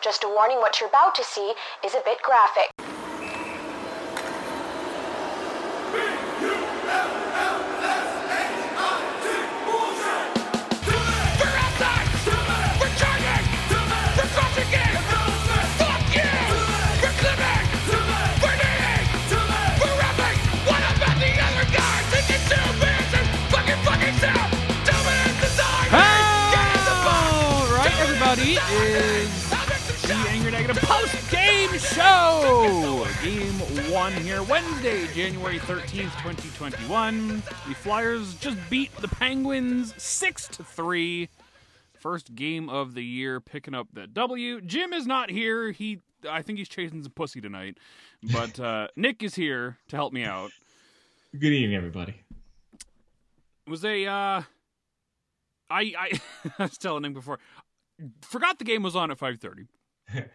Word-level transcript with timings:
Just 0.00 0.22
a 0.22 0.28
warning 0.28 0.58
what 0.58 0.80
you're 0.80 0.88
about 0.88 1.16
to 1.16 1.24
see 1.24 1.54
is 1.84 1.94
a 1.94 2.00
bit 2.04 2.22
graphic. 2.22 2.97
Negative 30.68 30.90
post 30.90 31.30
game 31.30 31.78
show. 31.78 33.06
Game 33.22 33.54
one 33.90 34.12
here, 34.12 34.42
Wednesday, 34.42 35.06
January 35.14 35.58
13th, 35.60 36.12
2021. 36.22 37.36
The 37.36 37.74
Flyers 37.74 38.34
just 38.34 38.58
beat 38.68 38.94
the 38.96 39.08
Penguins 39.08 39.94
6 39.96 40.48
to 40.48 40.64
3. 40.64 41.30
First 41.94 42.34
game 42.34 42.68
of 42.68 42.92
the 42.92 43.02
year, 43.02 43.40
picking 43.40 43.74
up 43.74 43.88
the 43.94 44.06
W. 44.06 44.60
Jim 44.60 44.92
is 44.92 45.06
not 45.06 45.30
here. 45.30 45.70
He, 45.70 46.00
I 46.28 46.42
think 46.42 46.58
he's 46.58 46.68
chasing 46.68 47.02
some 47.02 47.12
pussy 47.12 47.40
tonight. 47.40 47.78
But 48.30 48.60
uh, 48.60 48.88
Nick 48.96 49.22
is 49.22 49.36
here 49.36 49.78
to 49.88 49.96
help 49.96 50.12
me 50.12 50.22
out. 50.22 50.50
Good 51.32 51.54
evening, 51.54 51.76
everybody. 51.76 52.14
It 52.74 53.70
was 53.70 53.86
a 53.86 54.04
uh 54.04 54.42
I 54.42 54.44
I, 55.70 56.20
I 56.58 56.62
was 56.64 56.76
telling 56.76 57.06
him 57.06 57.14
before 57.14 57.38
forgot 58.20 58.58
the 58.58 58.66
game 58.66 58.82
was 58.82 58.94
on 58.94 59.10
at 59.10 59.18
5:30. 59.18 59.68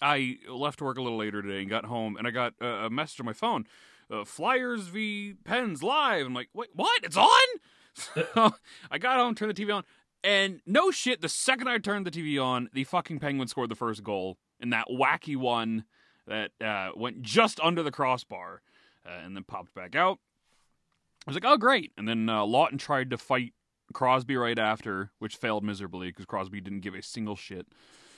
I 0.00 0.38
left 0.48 0.82
work 0.82 0.98
a 0.98 1.02
little 1.02 1.18
later 1.18 1.42
today 1.42 1.60
and 1.60 1.70
got 1.70 1.86
home 1.86 2.16
and 2.16 2.26
I 2.26 2.30
got 2.30 2.54
a, 2.60 2.90
message 2.90 3.20
on 3.20 3.26
my 3.26 3.32
phone. 3.32 3.66
Uh, 4.10 4.24
Flyers 4.24 4.88
v 4.88 5.34
Pens 5.44 5.82
live. 5.82 6.26
I'm 6.26 6.34
like, 6.34 6.48
"Wait, 6.54 6.68
what? 6.74 7.04
It's 7.04 7.16
on?" 7.16 7.28
So 8.34 8.54
I 8.90 8.98
got 8.98 9.16
home, 9.16 9.34
turned 9.34 9.56
the 9.56 9.64
TV 9.64 9.74
on, 9.74 9.82
and 10.22 10.60
no 10.66 10.90
shit, 10.90 11.20
the 11.20 11.28
second 11.28 11.68
I 11.68 11.78
turned 11.78 12.06
the 12.06 12.10
TV 12.10 12.42
on, 12.42 12.68
the 12.72 12.84
fucking 12.84 13.20
Penguins 13.20 13.52
scored 13.52 13.70
the 13.70 13.74
first 13.74 14.02
goal 14.02 14.36
in 14.60 14.70
that 14.70 14.86
wacky 14.90 15.36
one 15.36 15.84
that 16.26 16.50
uh, 16.60 16.90
went 16.96 17.22
just 17.22 17.60
under 17.60 17.82
the 17.82 17.90
crossbar 17.90 18.60
uh, 19.06 19.24
and 19.24 19.36
then 19.36 19.44
popped 19.44 19.72
back 19.72 19.94
out. 19.94 20.18
I 21.26 21.30
was 21.30 21.36
like, 21.36 21.44
oh, 21.46 21.56
great. 21.56 21.92
And 21.96 22.08
then 22.08 22.28
uh, 22.28 22.42
Laughton 22.42 22.78
tried 22.78 23.10
to 23.10 23.18
fight 23.18 23.52
Crosby 23.92 24.36
right 24.36 24.58
after, 24.58 25.10
which 25.20 25.36
failed 25.36 25.64
miserably 25.64 26.08
because 26.08 26.26
Crosby 26.26 26.60
didn't 26.60 26.80
give 26.80 26.94
a 26.94 27.02
single 27.02 27.36
shit. 27.36 27.66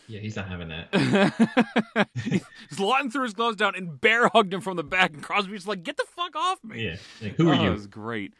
Yeah, 0.08 0.20
he's 0.20 0.36
not 0.36 0.48
having 0.48 0.68
that. 0.68 0.90
Laughton 2.72 3.12
threw 3.12 3.22
his 3.24 3.34
gloves 3.34 3.56
down 3.56 3.74
and 3.76 4.00
bear 4.00 4.28
hugged 4.28 4.52
him 4.54 4.60
from 4.60 4.76
the 4.76 4.82
back, 4.84 5.12
and 5.12 5.22
Crosby's 5.22 5.66
like, 5.66 5.82
get 5.82 5.96
the 5.96 6.04
fuck 6.16 6.34
off 6.34 6.62
me. 6.64 6.84
Yeah, 6.86 6.96
like, 7.22 7.36
who 7.36 7.48
are 7.50 7.54
Oh, 7.54 7.62
you? 7.62 7.68
It 7.68 7.72
was 7.72 7.86
great. 7.86 8.32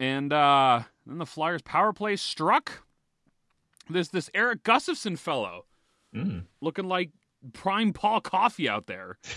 And 0.00 0.32
uh, 0.32 0.82
then 1.06 1.18
the 1.18 1.26
Flyers 1.26 1.62
power 1.62 1.92
play 1.92 2.16
struck. 2.16 2.82
This 3.88 4.08
this 4.08 4.30
Erik 4.34 4.62
Gustafsson 4.62 5.18
fellow 5.18 5.66
Mm. 6.14 6.44
looking 6.60 6.88
like 6.88 7.10
prime 7.54 7.92
Paul 7.92 8.20
Coffey 8.20 8.68
out 8.68 8.86
there. 8.86 9.18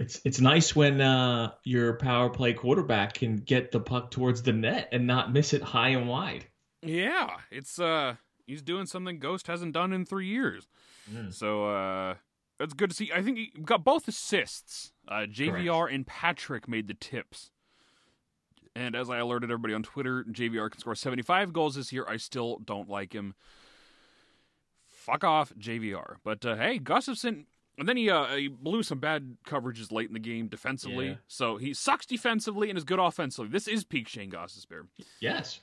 It's 0.00 0.20
it's 0.24 0.40
nice 0.40 0.76
when 0.76 1.00
uh, 1.00 1.50
your 1.64 1.94
power 1.94 2.30
play 2.30 2.52
quarterback 2.52 3.14
can 3.14 3.34
get 3.38 3.72
the 3.72 3.80
puck 3.80 4.12
towards 4.12 4.42
the 4.42 4.52
net 4.52 4.90
and 4.92 5.08
not 5.08 5.32
miss 5.32 5.52
it 5.52 5.60
high 5.62 5.88
and 5.88 6.08
wide. 6.08 6.46
Yeah, 6.82 7.30
it's 7.50 7.80
uh 7.80 8.14
he's 8.48 8.62
doing 8.62 8.86
something 8.86 9.18
Ghost 9.18 9.46
hasn't 9.46 9.72
done 9.72 9.92
in 9.92 10.04
three 10.04 10.26
years. 10.26 10.66
Mm. 11.12 11.32
So 11.32 11.68
uh 11.68 12.14
that's 12.58 12.74
good 12.74 12.90
to 12.90 12.96
see. 12.96 13.12
I 13.14 13.22
think 13.22 13.38
he 13.38 13.52
got 13.62 13.84
both 13.84 14.08
assists. 14.08 14.92
Uh 15.06 15.26
JVR 15.30 15.92
and 15.94 16.06
Patrick 16.06 16.66
made 16.66 16.88
the 16.88 16.94
tips. 16.94 17.52
And 18.74 18.94
as 18.94 19.10
I 19.10 19.18
alerted 19.18 19.50
everybody 19.50 19.74
on 19.74 19.82
Twitter, 19.82 20.24
JVR 20.24 20.70
can 20.70 20.80
score 20.80 20.94
75 20.94 21.52
goals 21.52 21.74
this 21.74 21.92
year. 21.92 22.04
I 22.08 22.16
still 22.16 22.60
don't 22.64 22.88
like 22.88 23.12
him. 23.12 23.34
Fuck 24.86 25.24
off, 25.24 25.52
JVR. 25.58 26.16
But 26.22 26.44
uh, 26.44 26.56
hey, 26.56 26.78
Gustafsson, 26.78 27.46
and 27.78 27.88
then 27.88 27.96
he 27.96 28.10
uh, 28.10 28.36
he 28.36 28.48
blew 28.48 28.82
some 28.82 28.98
bad 28.98 29.36
coverages 29.46 29.90
late 29.90 30.08
in 30.08 30.12
the 30.12 30.20
game 30.20 30.48
defensively. 30.48 31.08
Yeah. 31.08 31.14
So 31.26 31.56
he 31.56 31.74
sucks 31.74 32.06
defensively 32.06 32.68
and 32.68 32.76
is 32.76 32.84
good 32.84 32.98
offensively. 32.98 33.50
This 33.50 33.66
is 33.66 33.84
peak 33.84 34.06
Shane 34.06 34.30
Gostisbehere. 34.30 34.86
Yes. 35.20 35.60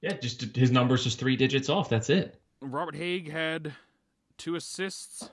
Yeah, 0.00 0.14
just 0.14 0.56
his 0.56 0.70
numbers 0.70 1.04
just 1.04 1.18
three 1.18 1.36
digits 1.36 1.68
off. 1.68 1.88
That's 1.88 2.10
it. 2.10 2.40
Robert 2.60 2.94
Hagg 2.94 3.30
had 3.30 3.74
two 4.38 4.54
assists 4.54 5.30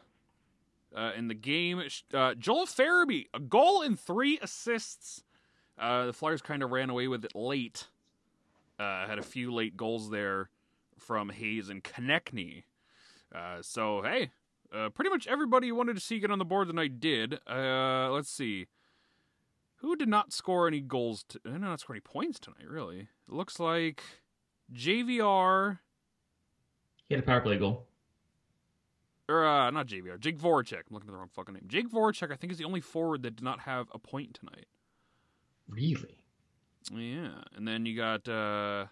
uh, 0.95 1.11
in 1.15 1.27
the 1.27 1.33
game. 1.33 1.81
Uh, 2.13 2.33
Joel 2.35 2.65
Farabee, 2.65 3.27
a 3.33 3.39
goal 3.39 3.81
and 3.81 3.99
three 3.99 4.39
assists. 4.41 5.23
Uh, 5.77 6.07
the 6.07 6.13
Flyers 6.13 6.41
kind 6.41 6.63
of 6.63 6.71
ran 6.71 6.89
away 6.89 7.07
with 7.07 7.23
it 7.23 7.35
late. 7.35 7.87
Uh, 8.79 9.07
had 9.07 9.19
a 9.19 9.23
few 9.23 9.53
late 9.53 9.77
goals 9.77 10.09
there 10.09 10.49
from 10.97 11.29
Hayes 11.29 11.69
and 11.69 11.83
Konecny. 11.83 12.63
Uh, 13.33 13.61
so, 13.61 14.01
hey, 14.01 14.31
uh, 14.73 14.89
pretty 14.89 15.09
much 15.09 15.27
everybody 15.27 15.67
you 15.67 15.75
wanted 15.75 15.95
to 15.95 16.01
see 16.01 16.19
get 16.19 16.31
on 16.31 16.39
the 16.39 16.45
board 16.45 16.67
tonight 16.67 16.99
did. 16.99 17.39
Let's 17.47 18.29
see. 18.29 18.67
Who 19.77 19.95
did 19.95 20.09
not 20.09 20.33
score 20.33 20.67
any 20.67 20.81
goals? 20.81 21.23
Uh, 21.45 21.57
not 21.57 21.79
score 21.79 21.95
any 21.95 22.01
points 22.01 22.39
tonight, 22.39 22.67
really. 22.67 23.01
It 23.01 23.33
looks 23.33 23.59
like 23.59 24.03
JVR. 24.73 25.79
He 27.07 27.15
had 27.15 27.23
a 27.23 27.25
power 27.25 27.41
play 27.41 27.57
goal. 27.57 27.87
or 29.29 29.45
uh, 29.45 29.69
not 29.71 29.87
JVR, 29.87 30.19
Jake 30.19 30.37
Voracek. 30.37 30.73
I'm 30.89 30.93
looking 30.93 31.09
at 31.09 31.13
the 31.13 31.17
wrong 31.17 31.29
fucking 31.33 31.53
name. 31.53 31.63
Jake 31.67 31.89
Voracek, 31.89 32.31
I 32.31 32.35
think, 32.35 32.51
is 32.51 32.57
the 32.57 32.65
only 32.65 32.81
forward 32.81 33.23
that 33.23 33.35
did 33.37 33.43
not 33.43 33.61
have 33.61 33.87
a 33.93 33.99
point 33.99 34.33
tonight. 34.33 34.65
Really? 35.69 36.17
Yeah, 36.93 37.41
and 37.55 37.67
then 37.67 37.85
you 37.85 37.95
got 37.97 38.27
uh, 38.29 38.85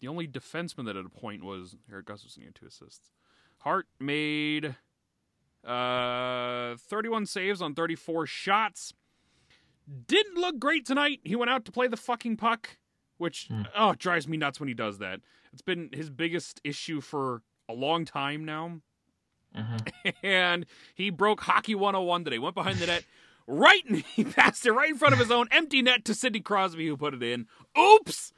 the 0.00 0.08
only 0.08 0.28
defenseman 0.28 0.86
that 0.86 0.94
had 0.96 1.04
a 1.04 1.08
point 1.08 1.42
was 1.42 1.76
Erik 1.90 2.06
Gustafsson. 2.06 2.38
He 2.38 2.44
had 2.44 2.54
two 2.54 2.66
assists. 2.66 3.10
Hart 3.58 3.86
made 3.98 4.76
uh 5.66 6.76
31 6.76 7.26
saves 7.26 7.60
on 7.60 7.74
34 7.74 8.26
shots. 8.26 8.94
Didn't 10.06 10.36
look 10.36 10.60
great 10.60 10.86
tonight. 10.86 11.18
He 11.24 11.34
went 11.34 11.50
out 11.50 11.64
to 11.64 11.72
play 11.72 11.88
the 11.88 11.96
fucking 11.96 12.36
puck, 12.36 12.77
which 13.18 13.46
Hmm. 13.48 13.62
oh 13.76 13.90
it 13.90 13.98
drives 13.98 14.26
me 14.26 14.36
nuts 14.36 14.58
when 14.60 14.68
he 14.68 14.74
does 14.74 14.98
that. 14.98 15.20
It's 15.52 15.62
been 15.62 15.90
his 15.92 16.10
biggest 16.10 16.60
issue 16.64 17.00
for 17.00 17.42
a 17.68 17.72
long 17.74 18.04
time 18.04 18.44
now. 18.44 18.80
Uh-huh. 19.54 19.78
and 20.22 20.66
he 20.94 21.10
broke 21.10 21.40
hockey 21.40 21.74
101 21.74 22.24
today. 22.24 22.38
Went 22.38 22.54
behind 22.54 22.78
the 22.78 22.86
net, 22.86 23.04
right, 23.46 23.82
and 23.86 23.96
he 24.14 24.24
passed 24.24 24.64
it 24.66 24.72
right 24.72 24.90
in 24.90 24.96
front 24.96 25.14
of 25.14 25.18
his 25.20 25.30
own 25.30 25.48
empty 25.50 25.82
net 25.82 26.04
to 26.06 26.14
Sidney 26.14 26.40
Crosby, 26.40 26.86
who 26.86 26.96
put 26.96 27.14
it 27.14 27.22
in. 27.22 27.46
Oops! 27.78 28.32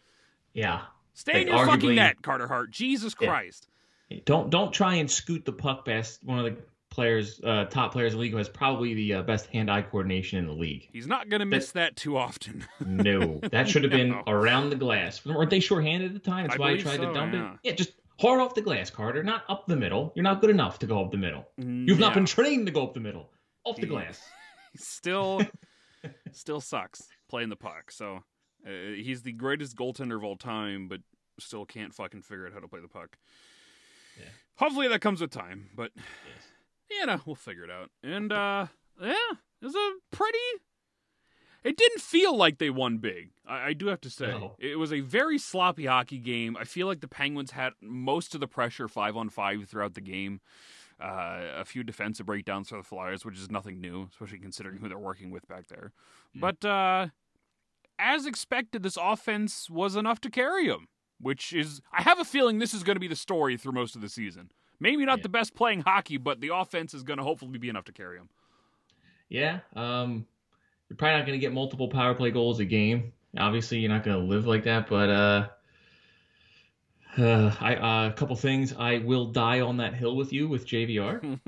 Yeah. 0.53 0.83
Stay 1.15 1.43
in 1.43 1.49
Like, 1.49 1.57
your 1.59 1.67
fucking 1.67 1.95
net, 1.95 2.23
Carter 2.23 2.47
Hart. 2.49 2.71
Jesus 2.71 3.15
Yeah. 3.21 3.29
Christ! 3.29 3.69
Don't 4.25 4.51
don't 4.51 4.73
try 4.73 4.95
and 4.95 5.09
scoot 5.11 5.45
the 5.45 5.53
puck 5.53 5.85
past 5.85 6.25
one 6.25 6.39
of 6.39 6.45
the 6.45 6.57
players, 6.91 7.41
uh, 7.45 7.65
top 7.67 7.93
players 7.93 8.13
in 8.13 8.19
the 8.19 8.23
league 8.23 8.33
who 8.33 8.39
has 8.39 8.49
probably 8.49 8.95
the 8.95 9.15
uh, 9.15 9.23
best 9.23 9.47
hand-eye 9.47 9.83
coordination 9.83 10.39
in 10.39 10.47
the 10.47 10.53
league. 10.53 10.89
He's 10.93 11.07
not 11.07 11.29
gonna 11.29 11.47
miss 11.47 11.73
that 11.73 11.97
too 11.97 12.17
often. 12.17 12.67
No, 12.87 13.39
that 13.51 13.69
should 13.69 13.83
have 13.85 13.93
been 13.93 14.11
No. 14.11 14.23
around 14.27 14.71
the 14.71 14.77
glass. 14.77 15.25
Weren't 15.25 15.51
they 15.51 15.61
shorthanded 15.61 16.15
at 16.15 16.15
the 16.23 16.31
time? 16.31 16.47
That's 16.49 16.57
I 16.57 16.61
why 16.61 16.77
he 16.77 16.83
tried 16.83 16.97
so, 16.97 17.07
to 17.07 17.13
dump 17.15 17.33
yeah. 17.35 17.53
it. 17.55 17.59
Yeah, 17.63 17.73
just 17.73 17.93
hard 18.21 18.41
off 18.41 18.55
the 18.55 18.63
glass, 18.63 18.91
Carter. 18.91 19.23
Not 19.23 19.45
up 19.49 19.67
the 19.67 19.77
middle. 19.77 20.13
You're 20.15 20.23
not 20.25 20.41
good 20.41 20.51
enough 20.51 20.79
to 20.81 20.87
go 20.87 21.03
up 21.05 21.11
the 21.11 21.17
middle. 21.17 21.49
You've 21.57 21.99
not 22.01 22.15
been 22.15 22.27
trained 22.27 22.67
to 22.67 22.73
go 22.73 22.83
up 22.85 22.95
the 22.95 23.01
middle. 23.01 23.31
Off 23.65 23.77
the 23.77 23.83
Yeah. 23.83 23.89
glass. 23.89 24.21
Still, 24.77 25.43
still 26.33 26.61
sucks 26.61 27.03
playing 27.29 27.49
the 27.49 27.57
puck. 27.57 27.91
So 27.91 28.23
uh, 28.67 28.71
he's 28.97 29.23
the 29.23 29.33
greatest 29.33 29.77
goaltender 29.77 30.17
of 30.17 30.25
all 30.25 30.37
time, 30.37 30.87
but 30.89 31.01
still 31.41 31.65
can't 31.67 31.93
fucking 31.95 32.23
figure 32.23 32.47
out 32.47 32.53
how 32.53 32.61
to 32.61 32.69
play 32.69 32.81
the 32.81 32.89
puck. 32.89 33.17
Yeah. 34.19 34.27
Hopefully 34.57 34.89
that 34.89 35.01
comes 35.01 35.21
with 35.21 35.31
time, 35.31 35.71
but 35.75 35.91
you 36.91 37.07
know 37.07 37.21
we'll 37.27 37.35
figure 37.37 37.65
it 37.65 37.71
out. 37.71 37.91
And 38.03 38.33
uh, 38.33 38.67
yeah, 39.01 39.15
it 39.61 39.65
was 39.65 39.75
a 39.75 39.91
pretty. 40.11 40.39
It 41.63 41.77
didn't 41.77 42.01
feel 42.01 42.35
like 42.35 42.57
they 42.57 42.71
won 42.71 42.99
big. 42.99 43.33
I, 43.47 43.69
I 43.69 43.73
do 43.75 43.89
have 43.89 44.01
to 44.03 44.11
say 44.11 44.29
No. 44.29 44.57
it 44.59 44.79
was 44.79 44.93
a 44.95 45.01
very 45.01 45.39
sloppy 45.39 45.85
hockey 45.87 46.17
game. 46.19 46.57
I 46.59 46.65
feel 46.65 46.87
like 46.87 47.01
the 47.01 47.09
Penguins 47.09 47.51
had 47.51 47.75
most 47.83 48.35
of 48.35 48.41
the 48.41 48.49
pressure 48.49 48.89
five 48.89 49.15
on 49.17 49.29
five 49.29 49.69
throughout 49.69 49.93
the 49.95 50.01
game. 50.01 50.41
Uh, 50.99 51.41
a 51.57 51.65
few 51.65 51.83
defensive 51.83 52.27
breakdowns 52.27 52.69
for 52.69 52.77
the 52.77 52.83
Flyers, 52.83 53.25
which 53.25 53.39
is 53.39 53.51
nothing 53.51 53.81
new, 53.81 54.09
especially 54.11 54.39
considering 54.39 54.79
who 54.79 54.89
they're 54.89 54.99
working 54.99 55.31
with 55.31 55.49
back 55.49 55.69
there. 55.69 55.93
Mm. 56.37 56.41
But 56.41 56.65
uh, 56.65 57.07
as 57.99 58.27
expected, 58.27 58.83
this 58.83 58.99
offense 59.01 59.71
was 59.71 59.97
enough 59.97 60.21
to 60.23 60.31
carry 60.31 60.67
them, 60.69 60.89
which 61.19 61.55
is, 61.55 61.81
I 61.93 62.03
have 62.03 62.21
a 62.21 62.25
feeling 62.25 62.59
this 62.59 62.75
is 62.75 62.83
going 62.83 62.97
to 62.97 63.01
be 63.01 63.09
the 63.09 63.17
story 63.17 63.57
through 63.57 63.73
most 63.73 63.95
of 63.97 64.03
the 64.03 64.11
season. 64.11 64.51
Maybe 64.81 65.05
not 65.05 65.19
Yeah. 65.19 65.23
the 65.25 65.29
best 65.29 65.55
playing 65.55 65.83
hockey, 65.83 66.17
but 66.17 66.41
the 66.41 66.55
offense 66.55 66.95
is 66.95 67.03
going 67.03 67.19
to 67.19 67.23
hopefully 67.23 67.59
be 67.59 67.69
enough 67.69 67.85
to 67.85 67.93
carry 67.93 68.17
them. 68.19 68.29
Yeah. 69.29 69.61
Um, 69.77 70.27
you're 70.89 70.97
probably 70.97 71.19
not 71.19 71.27
going 71.27 71.39
to 71.39 71.41
get 71.41 71.53
multiple 71.53 71.89
power 71.89 72.15
play 72.15 72.31
goals 72.31 72.59
a 72.61 72.65
game. 72.65 73.13
Obviously, 73.39 73.79
you're 73.79 73.91
not 73.93 74.03
going 74.03 74.19
to 74.19 74.25
live 74.25 74.47
like 74.47 74.65
that, 74.65 74.89
but 74.89 75.09
uh, 75.09 75.49
Uh, 77.19 77.55
I 77.61 77.75
uh, 77.77 78.09
a 78.09 78.13
couple 78.13 78.37
things. 78.37 78.73
I 78.77 78.99
will 78.99 79.27
die 79.27 79.61
on 79.61 79.77
that 79.79 79.95
hill 79.95 80.17
with 80.17 80.33
you 80.33 80.49
with 80.49 80.67
JVR. 80.67 81.39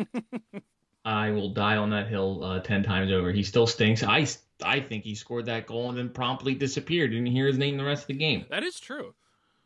I 1.04 1.30
will 1.30 1.48
die 1.50 1.76
on 1.76 1.90
that 1.90 2.06
hill 2.08 2.44
uh, 2.44 2.60
ten 2.60 2.82
times 2.84 3.10
over. 3.10 3.32
He 3.32 3.42
still 3.42 3.66
stinks. 3.66 4.02
I 4.04 4.26
I 4.64 4.80
think 4.80 5.02
he 5.04 5.14
scored 5.16 5.46
that 5.46 5.66
goal 5.66 5.88
and 5.88 5.98
then 5.98 6.10
promptly 6.10 6.54
disappeared. 6.54 7.10
Didn't 7.10 7.26
hear 7.26 7.46
his 7.48 7.58
name 7.58 7.76
the 7.76 7.84
rest 7.84 8.02
of 8.04 8.08
the 8.08 8.14
game. 8.14 8.46
That 8.50 8.62
is 8.62 8.78
true. 8.78 9.14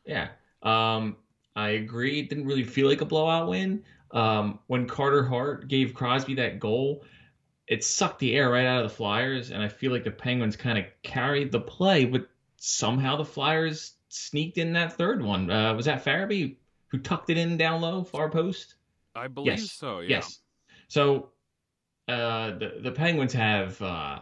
Yeah. 0.07 0.29
Um, 0.63 1.17
I 1.57 1.71
agree. 1.71 2.21
It 2.21 2.29
didn't 2.29 2.47
really 2.47 2.65
feel 2.65 2.87
like 2.89 3.01
a 3.01 3.07
blowout 3.07 3.49
win. 3.49 3.83
Um, 4.13 4.61
when 4.67 4.87
Carter 4.87 5.25
Hart 5.25 5.69
gave 5.69 5.95
Crosby 5.95 6.35
that 6.35 6.61
goal, 6.61 7.05
it 7.67 7.83
sucked 7.83 8.21
the 8.21 8.35
air 8.37 8.51
right 8.51 8.67
out 8.67 8.85
of 8.85 8.91
the 8.91 8.97
Flyers, 8.97 9.51
and 9.51 9.63
I 9.63 9.69
feel 9.69 9.91
like 9.91 10.05
the 10.05 10.11
Penguins 10.11 10.55
kind 10.57 10.79
of 10.79 10.85
carried 11.03 11.51
the 11.51 11.61
play, 11.61 12.05
but 12.05 12.29
somehow 12.59 13.17
the 13.17 13.25
Flyers 13.25 13.95
sneaked 14.09 14.59
in 14.59 14.73
that 14.75 14.93
third 14.93 15.23
one. 15.23 15.51
Uh, 15.51 15.75
was 15.75 15.87
that 15.87 16.05
Farabee 16.05 16.57
who 16.89 16.99
tucked 16.99 17.31
it 17.31 17.39
in 17.39 17.57
down 17.57 17.81
low, 17.81 18.05
far 18.05 18.31
post? 18.31 18.77
I 19.15 19.27
believe 19.27 19.59
Yes. 19.59 19.73
so. 19.73 20.01
Yeah. 20.01 20.09
Yes. 20.17 20.39
So 20.89 21.31
uh, 22.07 22.51
the 22.59 22.79
the 22.83 22.93
Penguins 22.93 23.33
have 23.33 23.81
uh, 23.83 24.21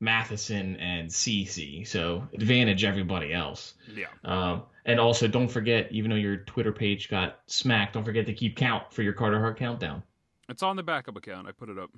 Matheson 0.00 0.76
and 0.76 1.12
Ceci, 1.12 1.84
so 1.84 2.26
advantage 2.32 2.84
everybody 2.84 3.32
else. 3.32 3.74
Yeah. 3.94 4.06
Um, 4.24 4.62
and 4.84 5.00
also, 5.00 5.28
don't 5.28 5.48
forget, 5.48 5.90
even 5.92 6.10
though 6.10 6.16
your 6.16 6.36
Twitter 6.38 6.72
page 6.72 7.08
got 7.08 7.40
smacked, 7.46 7.94
don't 7.94 8.04
forget 8.04 8.26
to 8.26 8.34
keep 8.34 8.56
count 8.56 8.92
for 8.92 9.02
your 9.02 9.14
Carter 9.14 9.40
Hart 9.40 9.58
countdown. 9.58 10.02
It's 10.48 10.62
on 10.62 10.76
the 10.76 10.82
backup 10.82 11.16
account. 11.16 11.48
I 11.48 11.52
put 11.52 11.70
it 11.70 11.78
up. 11.78 11.90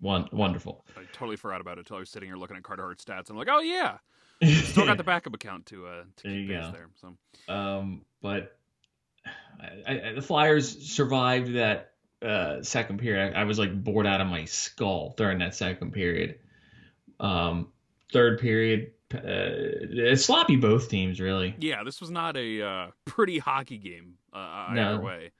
One 0.00 0.28
wonderful. 0.32 0.84
I 0.96 1.02
totally 1.12 1.36
forgot 1.36 1.60
about 1.60 1.78
it 1.78 1.80
until 1.80 1.96
I 1.96 2.00
was 2.00 2.10
sitting 2.10 2.28
here 2.28 2.36
looking 2.36 2.56
at 2.56 2.64
Carter 2.64 2.82
Hart 2.82 2.98
stats. 2.98 3.30
I'm 3.30 3.36
like, 3.36 3.48
oh 3.50 3.60
yeah, 3.60 3.98
still 4.42 4.86
got 4.86 4.96
the 4.96 5.04
backup 5.04 5.34
account 5.34 5.66
to 5.66 5.86
uh 5.86 6.02
to 6.16 6.22
There 6.24 6.32
keep 6.32 6.48
you 6.48 6.72
there. 6.72 6.88
So 7.00 7.52
Um, 7.54 8.02
but 8.20 8.58
I, 9.86 10.08
I, 10.08 10.12
the 10.14 10.22
Flyers 10.22 10.90
survived 10.90 11.54
that 11.54 11.92
uh, 12.20 12.62
second 12.62 12.98
period. 12.98 13.34
I, 13.34 13.42
I 13.42 13.44
was 13.44 13.58
like 13.58 13.72
bored 13.82 14.06
out 14.06 14.20
of 14.20 14.26
my 14.26 14.44
skull 14.46 15.14
during 15.16 15.38
that 15.38 15.54
second 15.54 15.92
period. 15.92 16.38
Um, 17.20 17.68
third 18.12 18.38
period, 18.40 18.92
uh, 19.14 19.18
it's 19.22 20.24
sloppy 20.24 20.56
both 20.56 20.88
teams 20.88 21.20
really. 21.20 21.54
yeah, 21.58 21.84
this 21.84 22.00
was 22.00 22.10
not 22.10 22.36
a 22.36 22.62
uh, 22.62 22.86
pretty 23.04 23.38
hockey 23.38 23.78
game 23.78 24.14
uh, 24.32 24.66
either 24.70 24.74
No. 24.96 25.00
way. 25.00 25.30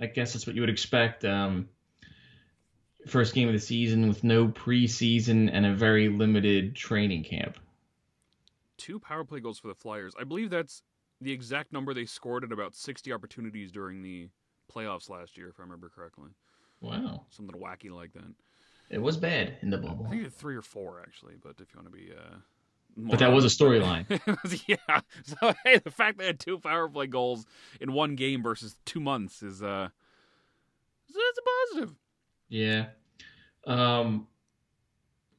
I 0.00 0.06
guess 0.06 0.32
that's 0.34 0.46
what 0.46 0.54
you 0.54 0.62
would 0.62 0.70
expect. 0.70 1.24
Um, 1.24 1.68
first 3.06 3.34
game 3.34 3.48
of 3.48 3.54
the 3.54 3.60
season 3.60 4.08
with 4.08 4.24
no 4.24 4.48
preseason 4.48 5.48
and 5.52 5.64
a 5.64 5.74
very 5.74 6.08
limited 6.08 6.74
training 6.76 7.24
camp. 7.24 7.56
Two 8.76 8.98
power 8.98 9.24
play 9.24 9.40
goals 9.40 9.58
for 9.58 9.68
the 9.68 9.74
Flyers. 9.74 10.12
I 10.20 10.24
believe 10.24 10.50
that's 10.50 10.82
the 11.20 11.32
exact 11.32 11.72
number 11.72 11.94
they 11.94 12.04
scored 12.04 12.44
at 12.44 12.52
about 12.52 12.74
60 12.74 13.10
opportunities 13.12 13.72
during 13.72 14.02
the 14.02 14.28
playoffs 14.70 15.08
last 15.08 15.38
year, 15.38 15.48
if 15.48 15.58
I 15.58 15.62
remember 15.62 15.88
correctly. 15.88 16.28
Wow, 16.80 17.24
Something 17.30 17.58
wacky 17.58 17.90
like 17.90 18.12
that. 18.12 18.34
It 18.90 19.00
was 19.00 19.16
bad 19.16 19.56
in 19.62 19.70
the 19.70 19.78
bubble. 19.78 20.06
I 20.06 20.10
think 20.10 20.26
it's 20.26 20.36
three 20.36 20.56
or 20.56 20.62
four 20.62 21.00
actually, 21.00 21.34
but 21.42 21.54
if 21.60 21.72
you 21.72 21.80
want 21.80 21.92
to 21.92 21.98
be 21.98 22.12
uh, 22.12 22.36
but 22.96 23.18
that 23.18 23.32
was 23.32 23.44
a 23.44 23.48
storyline. 23.48 24.06
yeah. 24.66 24.76
So 25.24 25.54
hey, 25.64 25.78
the 25.78 25.90
fact 25.90 26.18
they 26.18 26.26
had 26.26 26.40
two 26.40 26.58
power 26.58 26.88
play 26.88 27.06
goals 27.06 27.46
in 27.80 27.92
one 27.92 28.14
game 28.16 28.42
versus 28.42 28.76
two 28.84 29.00
months 29.00 29.42
is 29.42 29.62
uh, 29.62 29.88
it's 31.08 31.38
a 31.38 31.74
positive. 31.74 31.94
Yeah. 32.48 32.86
Um, 33.66 34.28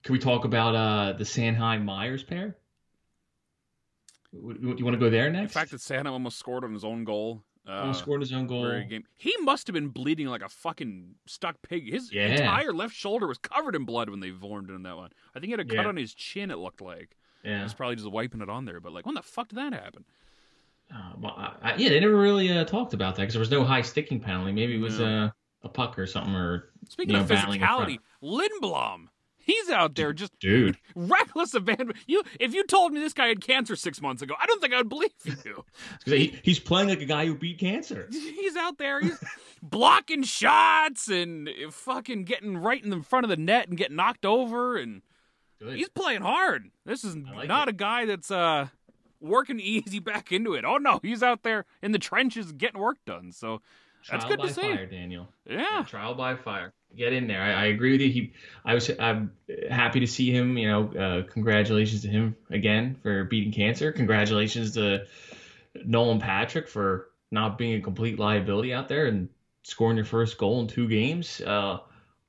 can 0.04 0.14
we 0.14 0.20
talk 0.20 0.46
about 0.46 0.76
uh, 0.76 1.18
the 1.18 1.24
Sanheim 1.24 1.84
Myers 1.86 2.24
pair? 2.24 2.58
Do 4.34 4.76
You 4.78 4.86
want 4.86 4.94
to 4.94 5.00
go 5.00 5.10
there 5.10 5.30
next? 5.30 5.54
The 5.54 5.60
fact 5.60 5.72
that 5.72 5.82
Sanheim 5.82 6.12
almost 6.12 6.38
scored 6.38 6.64
on 6.64 6.74
his 6.74 6.84
own 6.84 7.06
goal. 7.06 7.44
Uh, 7.68 7.92
scored 7.92 8.22
his 8.22 8.32
own 8.32 8.48
goal. 8.48 8.82
game. 8.90 9.04
He 9.18 9.36
must 9.42 9.68
have 9.68 9.74
been 9.74 9.90
bleeding 9.90 10.28
like 10.28 10.42
a 10.42 10.48
fucking 10.48 11.16
stuck 11.26 11.62
pig. 11.62 11.92
His 11.92 12.12
Yeah. 12.14 12.28
entire 12.28 12.72
left 12.72 12.96
shoulder 12.96 13.28
was 13.28 13.38
covered 13.38 13.76
in 13.76 13.84
blood 13.84 14.10
when 14.10 14.22
they 14.22 14.32
formed 14.32 14.70
in 14.70 14.84
that 14.84 14.96
one. 14.96 15.12
I 15.36 15.40
think 15.40 15.46
he 15.46 15.52
had 15.52 15.60
a 15.60 15.66
cut 15.66 15.84
Yeah. 15.84 15.88
on 15.88 15.98
his 15.98 16.14
chin. 16.14 16.50
It 16.50 16.58
looked 16.60 16.80
like 16.82 17.18
he 17.44 17.50
Yeah. 17.50 17.64
was 17.64 17.74
probably 17.74 17.98
just 17.98 18.10
wiping 18.10 18.42
it 18.42 18.50
on 18.50 18.64
there. 18.66 18.80
But 18.80 18.94
like, 18.94 19.06
when 19.06 19.16
the 19.16 19.22
fuck 19.22 19.50
did 19.50 19.58
that 19.58 19.74
happen? 19.74 20.06
Uh, 20.94 21.12
well, 21.20 21.34
I, 21.38 21.56
I, 21.74 21.76
yeah, 21.76 21.90
they 21.90 22.00
never 22.00 22.16
really 22.16 22.50
uh, 22.50 22.64
talked 22.64 22.94
about 22.94 23.16
that 23.18 23.24
because 23.24 23.34
there 23.34 23.42
was 23.42 23.52
no 23.52 23.66
high 23.66 23.82
sticking 23.82 24.22
penalty. 24.22 24.54
Maybe 24.54 24.76
it 24.76 24.80
was 24.80 25.00
No. 25.00 25.26
uh, 25.26 25.30
a 25.64 25.70
puck 25.70 26.00
or 26.00 26.08
something. 26.08 26.34
Or 26.34 26.70
Speaking 26.88 27.16
You 27.16 27.22
of 27.22 27.30
know, 27.30 27.36
in 27.36 27.42
physicality, 27.60 28.00
Lindblom. 28.24 29.08
He's 29.48 29.70
out 29.70 29.96
there 29.96 30.12
just 30.12 30.38
dude, 30.40 30.78
reckless 30.96 31.54
abandon. 31.54 31.94
You, 32.06 32.22
if 32.38 32.54
you 32.54 32.66
told 32.66 32.92
me 32.92 33.00
this 33.00 33.14
guy 33.14 33.30
had 33.30 33.40
cancer 33.40 33.78
six 33.78 34.02
months 34.02 34.22
ago, 34.22 34.36
I 34.40 34.46
don't 34.46 34.60
think 34.60 34.74
I 34.74 34.78
would 34.78 34.90
believe 34.90 35.12
you. 35.46 35.64
he, 36.06 36.38
he's 36.44 36.60
playing 36.60 36.90
like 36.90 37.00
a 37.00 37.06
guy 37.06 37.26
who 37.26 37.34
beat 37.34 37.58
cancer. 37.58 38.10
He's 38.12 38.58
out 38.58 38.78
there, 38.78 39.00
he's 39.00 39.18
blocking 39.62 40.24
shots 40.24 41.08
and 41.08 41.50
fucking 41.72 42.26
getting 42.26 42.58
right 42.58 42.84
in 42.84 42.90
the 42.90 43.02
front 43.02 43.24
of 43.24 43.30
the 43.30 43.38
net 43.38 43.70
and 43.70 43.78
getting 43.78 43.96
knocked 43.96 44.26
over, 44.26 44.76
and 44.76 45.02
Good. 45.60 45.78
he's 45.78 45.90
playing 45.90 46.24
hard. 46.24 46.70
This 46.86 47.06
is 47.06 47.16
like 47.16 47.48
not 47.48 47.70
it. 47.70 47.72
a 47.72 47.78
guy 47.78 48.06
that's 48.06 48.30
uh 48.30 48.68
working 49.22 49.62
easy 49.62 50.00
back 50.00 50.34
into 50.34 50.56
it. 50.56 50.66
Oh 50.66 50.78
no, 50.78 51.00
he's 51.02 51.24
out 51.24 51.44
there 51.44 51.66
in 51.82 51.94
the 51.94 52.00
trenches 52.00 52.52
getting 52.52 52.82
work 52.82 52.98
done. 53.06 53.32
So 53.32 53.62
that's 54.10 54.26
good 54.26 54.42
to 54.42 54.54
see. 54.54 54.62
fire, 54.62 54.86
Daniel. 54.86 55.30
yeah, 55.46 55.86
trial 55.88 56.16
by 56.16 56.36
fire. 56.36 56.74
Get 56.96 57.14
in 57.14 57.28
there. 57.28 57.42
I, 57.42 57.52
I 57.52 57.66
agree 57.66 57.92
with 57.92 58.02
you. 58.02 58.10
He, 58.10 58.34
I 58.66 58.74
was, 58.74 58.90
I'm 59.00 59.32
happy 59.70 60.00
to 60.00 60.08
see 60.08 60.32
him. 60.32 60.58
You 60.58 60.68
know, 60.68 60.94
uh, 60.94 61.32
congratulations 61.32 62.02
to 62.04 62.08
him 62.08 62.36
again 62.50 62.98
for 63.04 63.24
beating 63.26 63.52
cancer. 63.52 63.92
Congratulations 63.92 64.74
to 64.74 65.06
Nolan 65.86 66.20
Patrick 66.20 66.68
for 66.68 67.10
not 67.30 67.58
being 67.58 67.76
a 67.80 67.82
complete 67.82 68.18
liability 68.18 68.74
out 68.74 68.88
there 68.88 69.06
and 69.06 69.30
scoring 69.64 69.98
your 69.98 70.06
first 70.06 70.38
goal 70.38 70.62
in 70.62 70.68
two 70.68 70.88
games. 70.88 71.42
Uh, 71.42 71.80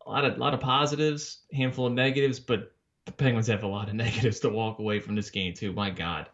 a 0.07 0.11
lot 0.11 0.25
of, 0.25 0.39
lot 0.39 0.55
of 0.55 0.61
positives, 0.61 1.39
handful 1.53 1.87
of 1.87 1.93
negatives, 1.93 2.41
but 2.41 2.73
the 3.05 3.13
Penguins 3.13 3.47
have 3.47 3.63
a 3.63 3.69
lot 3.69 3.89
of 3.89 3.95
negatives 4.07 4.41
to 4.41 4.51
walk 4.51 4.81
away 4.81 5.01
from 5.01 5.15
this 5.15 5.31
game 5.31 5.55
too. 5.55 5.73
My 5.73 5.91
God, 5.91 6.29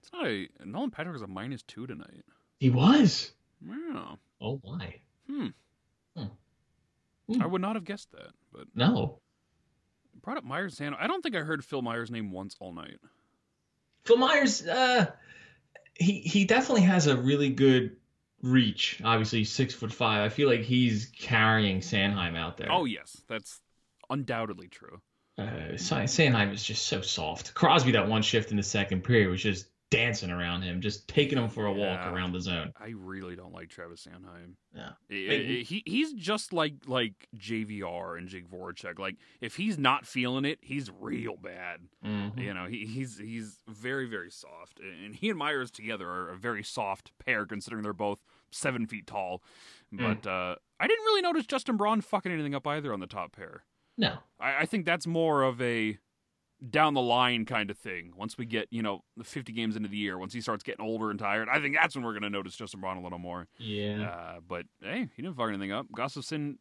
it's 0.00 0.12
not 0.12 0.26
a 0.26 0.48
Nolan 0.64 0.90
Patrick 0.90 1.12
was 1.12 1.22
a 1.22 1.26
minus 1.26 1.62
two 1.62 1.86
tonight. 1.86 2.24
he 2.58 2.70
was. 2.70 3.30
Wow. 3.64 4.18
Oh 4.40 4.60
my, 4.64 4.94
Hmm. 5.28 5.40
Hmm. 5.42 5.46
Hmm. 7.30 7.42
I 7.42 7.46
would 7.46 7.60
not 7.60 7.76
have 7.76 7.84
guessed 7.84 8.10
that, 8.12 8.30
but 8.52 8.66
no. 8.74 9.18
brought 10.22 10.38
up 10.38 10.44
Myers 10.44 10.80
and 10.80 10.94
I 10.94 11.06
don't 11.06 11.22
think 11.22 11.36
I 11.36 11.40
heard 11.40 11.64
Phil 11.64 11.82
Myers' 11.82 12.10
name 12.10 12.30
once 12.32 12.56
all 12.60 12.72
night. 12.72 12.98
Phil 14.04 14.16
Myers, 14.16 14.66
uh, 14.66 15.06
he 15.94 16.20
he 16.20 16.44
definitely 16.44 16.82
has 16.82 17.06
a 17.06 17.16
really 17.16 17.50
good 17.50 17.96
reach. 18.42 19.00
Obviously, 19.04 19.44
six 19.44 19.74
foot 19.74 19.92
five. 19.92 20.22
I 20.24 20.28
feel 20.28 20.48
like 20.48 20.60
he's 20.62 21.12
carrying 21.18 21.80
Sanheim 21.80 22.36
out 22.36 22.56
there. 22.56 22.72
Oh 22.72 22.84
yes, 22.86 23.22
that's 23.28 23.60
undoubtedly 24.08 24.68
true. 24.68 25.00
uh, 25.36 25.76
Sa- 25.76 26.06
Sanheim 26.06 26.52
is 26.52 26.64
just 26.64 26.86
so 26.86 27.02
soft. 27.02 27.52
Crosby, 27.52 27.92
that 27.92 28.08
one 28.08 28.22
shift 28.22 28.50
in 28.50 28.56
the 28.56 28.62
second 28.62 29.04
period 29.04 29.28
was 29.28 29.42
just 29.42 29.66
dancing 29.90 30.30
around 30.30 30.62
him, 30.62 30.80
just 30.80 31.08
taking 31.08 31.38
him 31.38 31.48
for 31.48 31.64
a 31.66 31.72
walk 31.72 32.00
around 32.12 32.32
the 32.32 32.40
zone. 32.40 32.72
I 32.78 32.92
really 32.96 33.36
don't 33.36 33.54
like 33.54 33.70
Travis 33.70 34.06
Sanheim. 34.06 34.52
Yeah. 34.74 34.90
I- 35.10 35.14
Hey, 35.14 35.60
I- 35.60 35.62
he 35.62 35.82
he's 35.86 36.12
just 36.12 36.52
like 36.52 36.74
like 36.86 37.26
JVR 37.36 38.16
and 38.18 38.28
Jake 38.28 38.48
Voracek. 38.50 38.98
Like 38.98 39.16
if 39.40 39.56
he's 39.56 39.78
not 39.78 40.06
feeling 40.06 40.44
it, 40.44 40.58
he's 40.60 40.90
real 41.00 41.36
bad. 41.36 41.80
Mhm. 42.04 42.38
You 42.38 42.52
know, 42.54 42.66
he, 42.66 42.84
he's 42.86 43.18
he's 43.18 43.58
very 43.66 44.06
very 44.06 44.30
soft, 44.30 44.78
and 44.80 45.14
he 45.14 45.30
and 45.30 45.38
Myers 45.38 45.70
together 45.70 46.08
are 46.08 46.30
a 46.30 46.36
very 46.36 46.62
soft 46.62 47.12
pair, 47.24 47.46
considering 47.46 47.82
they're 47.82 47.92
both 47.94 48.22
seven 48.50 48.86
feet 48.86 49.06
tall. 49.06 49.42
But 49.90 50.26
uh, 50.26 50.56
I 50.78 50.86
didn't 50.86 51.04
really 51.06 51.22
notice 51.22 51.46
Justin 51.46 51.78
Braun 51.78 52.02
fucking 52.02 52.30
anything 52.30 52.54
up 52.54 52.66
either 52.66 52.92
on 52.92 53.00
the 53.00 53.06
top 53.06 53.32
pair. 53.32 53.64
No. 53.96 54.18
I, 54.38 54.58
I 54.60 54.66
think 54.66 54.84
that's 54.84 55.06
more 55.06 55.42
of 55.42 55.60
a 55.62 55.98
down 56.70 56.94
the 56.94 57.00
line 57.00 57.44
kind 57.44 57.70
of 57.70 57.78
thing. 57.78 58.12
Once 58.16 58.36
we 58.36 58.44
get, 58.44 58.66
you 58.70 58.82
know, 58.82 59.04
the 59.16 59.24
50 59.24 59.52
games 59.52 59.76
into 59.76 59.88
the 59.88 59.96
year, 59.96 60.18
once 60.18 60.32
he 60.32 60.40
starts 60.40 60.64
getting 60.64 60.84
older 60.84 61.10
and 61.10 61.18
tired, 61.18 61.48
I 61.48 61.60
think 61.60 61.76
that's 61.80 61.94
when 61.94 62.04
we're 62.04 62.12
going 62.12 62.22
to 62.22 62.30
notice 62.30 62.56
Justin 62.56 62.80
Braun 62.80 62.96
a 62.96 63.02
little 63.02 63.18
more. 63.18 63.46
Yeah. 63.58 64.08
Uh, 64.08 64.40
but 64.46 64.66
hey, 64.82 65.08
he 65.14 65.22
didn't 65.22 65.36
fuck 65.36 65.48
anything 65.48 65.72
up. 65.72 65.86
Gustafsson, 65.96 66.56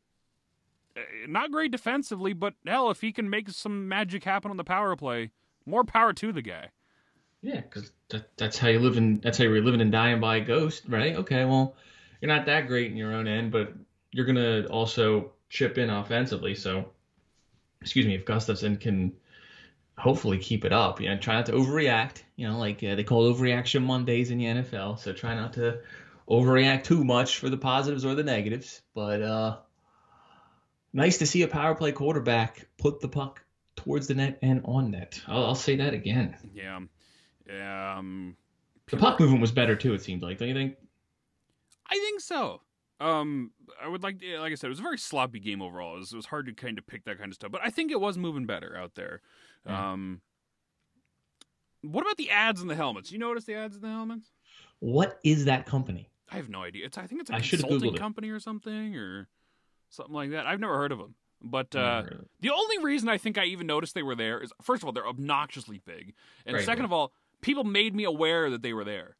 uh, 0.95 1.01
not 1.27 1.51
great 1.51 1.71
defensively, 1.71 2.33
but 2.33 2.53
hell, 2.65 2.91
if 2.91 3.01
he 3.01 3.11
can 3.11 3.29
make 3.29 3.49
some 3.49 3.87
magic 3.87 4.23
happen 4.23 4.51
on 4.51 4.57
the 4.57 4.63
power 4.63 4.95
play, 4.95 5.31
more 5.65 5.83
power 5.83 6.13
to 6.13 6.31
the 6.31 6.41
guy. 6.41 6.69
Yeah, 7.41 7.61
because 7.61 7.91
that, 8.09 8.29
that's 8.37 8.57
how 8.57 8.67
you 8.67 8.79
live 8.79 8.97
in. 8.97 9.19
That's 9.19 9.37
how 9.37 9.43
you're 9.43 9.61
living 9.61 9.81
and 9.81 9.91
dying 9.91 10.19
by 10.19 10.37
a 10.37 10.41
ghost, 10.41 10.83
right? 10.87 11.15
Okay, 11.15 11.45
well, 11.45 11.75
you're 12.19 12.33
not 12.33 12.45
that 12.47 12.67
great 12.67 12.91
in 12.91 12.97
your 12.97 13.13
own 13.13 13.27
end, 13.27 13.51
but 13.51 13.73
you're 14.11 14.25
gonna 14.25 14.65
also 14.67 15.31
chip 15.49 15.77
in 15.77 15.89
offensively. 15.89 16.55
So, 16.55 16.89
excuse 17.81 18.07
me, 18.07 18.15
if 18.15 18.25
Gustafsson 18.25 18.79
can 18.79 19.13
hopefully 19.97 20.37
keep 20.37 20.63
it 20.63 20.71
up, 20.71 21.01
you 21.01 21.09
know, 21.09 21.17
try 21.17 21.35
not 21.35 21.47
to 21.47 21.53
overreact. 21.53 22.23
You 22.35 22.47
know, 22.47 22.57
like 22.57 22.83
uh, 22.83 22.95
they 22.95 23.03
call 23.03 23.33
overreaction 23.33 23.83
Mondays 23.83 24.31
in 24.31 24.37
the 24.37 24.45
NFL. 24.45 24.99
So 24.99 25.13
try 25.13 25.35
not 25.35 25.53
to 25.53 25.79
overreact 26.29 26.83
too 26.83 27.03
much 27.03 27.39
for 27.39 27.49
the 27.49 27.57
positives 27.57 28.05
or 28.05 28.15
the 28.15 28.23
negatives. 28.23 28.81
But 28.93 29.21
uh, 29.21 29.57
nice 30.93 31.17
to 31.19 31.25
see 31.25 31.41
a 31.41 31.47
power 31.47 31.75
play 31.75 31.91
quarterback 31.91 32.67
put 32.77 33.01
the 33.01 33.07
puck 33.07 33.43
towards 33.75 34.07
the 34.07 34.15
net 34.15 34.39
and 34.41 34.61
on 34.65 34.91
net. 34.91 35.21
I'll, 35.27 35.45
I'll 35.45 35.55
say 35.55 35.77
that 35.77 35.93
again. 35.93 36.35
Yeah. 36.53 36.79
Um, 37.97 38.35
The 38.89 38.97
puck 38.97 39.19
movement 39.19 39.41
was 39.41 39.51
better 39.51 39.75
too. 39.75 39.93
It 39.93 40.01
seemed 40.03 40.21
like, 40.21 40.37
don't 40.37 40.49
you 40.49 40.53
think? 40.53 40.75
I 41.89 41.95
think 41.95 42.19
so. 42.19 42.61
Um, 42.99 43.51
I 43.81 43.87
would 43.87 44.03
like, 44.03 44.19
to, 44.19 44.39
like 44.39 44.51
I 44.51 44.55
said, 44.55 44.67
it 44.67 44.71
was 44.71 44.79
a 44.79 44.83
very 44.83 44.97
sloppy 44.97 45.39
game 45.39 45.61
overall. 45.61 45.95
It 45.95 45.99
was, 45.99 46.13
it 46.13 46.15
was 46.15 46.25
hard 46.25 46.47
to 46.47 46.53
kind 46.53 46.77
of 46.77 46.87
pick 46.87 47.05
that 47.05 47.19
kind 47.19 47.29
of 47.29 47.35
stuff, 47.35 47.51
but 47.51 47.61
I 47.63 47.69
think 47.69 47.91
it 47.91 48.01
was 48.01 48.17
moving 48.17 48.45
better 48.45 48.75
out 48.75 48.95
there. 48.95 49.21
Yeah. 49.67 49.91
Um, 49.93 50.21
what 51.81 52.01
about 52.01 52.17
the 52.17 52.31
ads 52.31 52.61
in 52.61 52.67
the 52.67 52.75
helmets? 52.75 53.11
You 53.11 53.19
notice 53.19 53.45
the 53.45 53.55
ads 53.55 53.75
in 53.75 53.81
the 53.81 53.87
helmets? 53.89 54.31
What 54.79 55.19
is 55.23 55.45
that 55.45 55.65
company? 55.65 56.09
I 56.31 56.35
have 56.35 56.49
no 56.49 56.63
idea. 56.63 56.85
It's 56.85 56.97
I 56.97 57.07
think 57.07 57.21
it's 57.21 57.29
a 57.29 57.35
I 57.35 57.39
consulting 57.39 57.95
company 57.95 58.29
or 58.29 58.39
something 58.39 58.95
or 58.95 59.27
something 59.89 60.13
like 60.15 60.31
that. 60.31 60.45
I've 60.45 60.59
never 60.59 60.75
heard 60.77 60.91
of 60.91 60.97
them. 60.97 61.15
But 61.41 61.75
uh, 61.75 62.01
heard 62.01 62.13
of 62.13 62.19
it. 62.21 62.27
the 62.41 62.49
only 62.49 62.83
reason 62.83 63.07
I 63.09 63.17
think 63.17 63.37
I 63.37 63.45
even 63.45 63.67
noticed 63.67 63.93
they 63.93 64.03
were 64.03 64.15
there 64.15 64.39
is 64.41 64.51
first 64.61 64.81
of 64.81 64.87
all 64.87 64.91
they're 64.91 65.07
obnoxiously 65.07 65.79
big, 65.85 66.13
and 66.45 66.53
Very 66.55 66.63
second 66.63 66.83
big. 66.83 66.85
of 66.85 66.93
all 66.93 67.13
people 67.41 67.63
made 67.63 67.95
me 67.95 68.03
aware 68.03 68.49
that 68.49 68.61
they 68.63 68.73
were 68.73 68.83
there. 68.83 69.15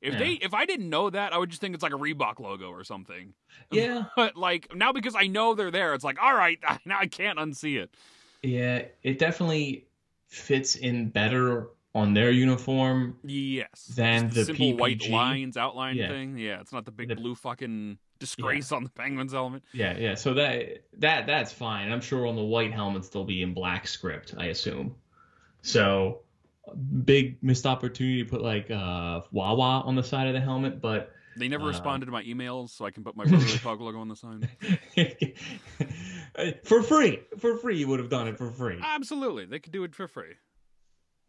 If 0.00 0.14
Yeah. 0.14 0.18
they 0.20 0.32
if 0.34 0.54
I 0.54 0.64
didn't 0.64 0.88
know 0.88 1.10
that, 1.10 1.32
I 1.32 1.38
would 1.38 1.50
just 1.50 1.60
think 1.60 1.74
it's 1.74 1.82
like 1.82 1.92
a 1.92 1.98
Reebok 1.98 2.40
logo 2.40 2.70
or 2.70 2.84
something. 2.84 3.34
yeah, 3.70 4.04
But 4.16 4.34
like 4.36 4.74
now 4.74 4.92
because 4.92 5.14
I 5.14 5.26
know 5.26 5.54
they're 5.54 5.70
there, 5.70 5.92
it's 5.94 6.04
like 6.04 6.20
all 6.20 6.34
right 6.34 6.58
now 6.86 6.98
I 6.98 7.06
can't 7.06 7.38
unsee 7.38 7.76
it. 7.80 7.90
yeah, 8.42 8.82
it 9.02 9.18
definitely 9.18 9.87
fits 10.28 10.76
in 10.76 11.08
better 11.10 11.68
on 11.94 12.14
their 12.14 12.30
uniform. 12.30 13.16
Yes, 13.24 13.86
Than 13.96 14.24
Just 14.30 14.34
the 14.36 14.44
simple 14.44 14.76
white 14.76 15.08
lines 15.08 15.56
outline 15.56 15.96
Yeah. 15.96 16.08
thing. 16.08 16.36
Yeah, 16.38 16.60
it's 16.60 16.72
not 16.72 16.84
the 16.84 16.92
big 16.92 17.08
The- 17.08 17.16
blue 17.16 17.34
fucking 17.34 17.98
disgrace 18.18 18.72
on 18.72 18.84
the 18.84 18.90
Penguins 18.90 19.32
helmet. 19.32 19.62
Yeah, 19.72 19.96
yeah. 19.98 20.14
So 20.14 20.34
that 20.34 20.84
that 20.98 21.26
that's 21.26 21.52
fine. 21.52 21.90
I'm 21.90 22.00
sure 22.00 22.26
on 22.26 22.36
the 22.36 22.42
white 22.44 22.72
helmets 22.72 23.08
they'll 23.08 23.24
be 23.24 23.42
in 23.42 23.54
black 23.54 23.86
script. 23.86 24.34
I 24.36 24.46
assume. 24.46 24.94
So 25.62 26.20
big 27.04 27.42
missed 27.42 27.64
opportunity 27.66 28.22
to 28.22 28.28
put 28.28 28.42
like 28.42 28.70
uh 28.70 29.22
Wawa 29.32 29.82
on 29.86 29.94
the 29.94 30.02
side 30.02 30.26
of 30.28 30.34
the 30.34 30.40
helmet, 30.40 30.80
but 30.80 31.12
They 31.38 31.48
never 31.48 31.64
Uh, 31.64 31.68
responded 31.68 32.06
to 32.06 32.12
my 32.12 32.22
emails, 32.24 32.70
so 32.70 32.84
I 32.84 32.90
can 32.90 33.04
put 33.04 33.16
my 33.16 33.24
Brotherly 33.24 33.58
Pug 33.62 33.80
logo 33.80 33.98
on 34.00 34.08
the 34.08 34.16
sign. 34.16 34.48
for 36.64 36.82
free, 36.82 37.20
for 37.38 37.56
free, 37.56 37.78
you 37.78 37.88
would 37.88 37.98
have 38.00 38.10
done 38.10 38.28
it 38.28 38.36
for 38.38 38.50
free. 38.50 38.78
Absolutely, 38.82 39.46
they 39.46 39.58
could 39.58 39.72
do 39.72 39.84
it 39.84 39.94
for 39.94 40.08
free. 40.08 40.34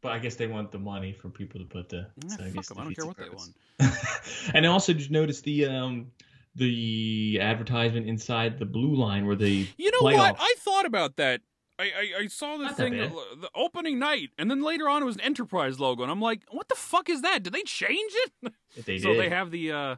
But 0.02 0.14
I 0.14 0.20
guess 0.20 0.36
they 0.36 0.48
want 0.48 0.72
the 0.72 0.80
money 0.80 1.12
for 1.12 1.30
people 1.30 1.60
to 1.60 1.66
put 1.66 1.90
the. 1.90 2.08
Yeah, 2.24 2.38
so 2.38 2.44
I 2.46 2.50
guess 2.52 2.72
'em, 2.72 2.80
I 2.80 2.84
don't 2.86 2.96
care 2.96 3.06
what 3.06 3.18
they 3.18 3.26
purpose. 3.26 4.50
and 4.54 4.66
also, 4.66 4.94
did 4.94 5.04
you 5.04 5.10
notice 5.12 5.42
the 5.42 5.66
um 5.66 6.12
the 6.56 7.40
advertisement 7.42 8.08
inside 8.08 8.60
the 8.60 8.66
blue 8.66 8.96
line 8.96 9.26
where 9.26 9.36
they. 9.36 9.68
You 9.78 9.92
know 9.92 10.02
what? 10.02 10.36
I 10.40 10.56
thought 10.60 10.86
about 10.86 11.18
that. 11.18 11.42
I, 11.80 11.84
I, 11.84 12.24
I 12.24 12.28
saw 12.28 12.58
the 12.58 12.66
Not 12.66 12.78
thing, 12.78 12.94
bad. 12.94 13.12
the 13.42 13.50
opening 13.56 13.98
night, 14.00 14.32
and 14.38 14.52
then 14.52 14.62
later 14.62 14.90
on 14.90 15.02
it 15.02 15.06
was 15.06 15.16
an 15.16 15.22
Enterprise 15.22 15.80
logo, 15.80 16.04
and 16.04 16.12
I'm 16.12 16.22
like, 16.22 16.42
what 16.52 16.68
the 16.68 16.76
fuck 16.76 17.10
is 17.10 17.22
that? 17.22 17.42
Did 17.44 17.54
they 17.54 17.62
change 17.64 18.12
it? 18.44 18.54
They 18.86 19.00
so 19.00 19.14
did. 19.14 19.20
they 19.22 19.30
have 19.30 19.50
the 19.52 19.72
uh, 19.72 19.96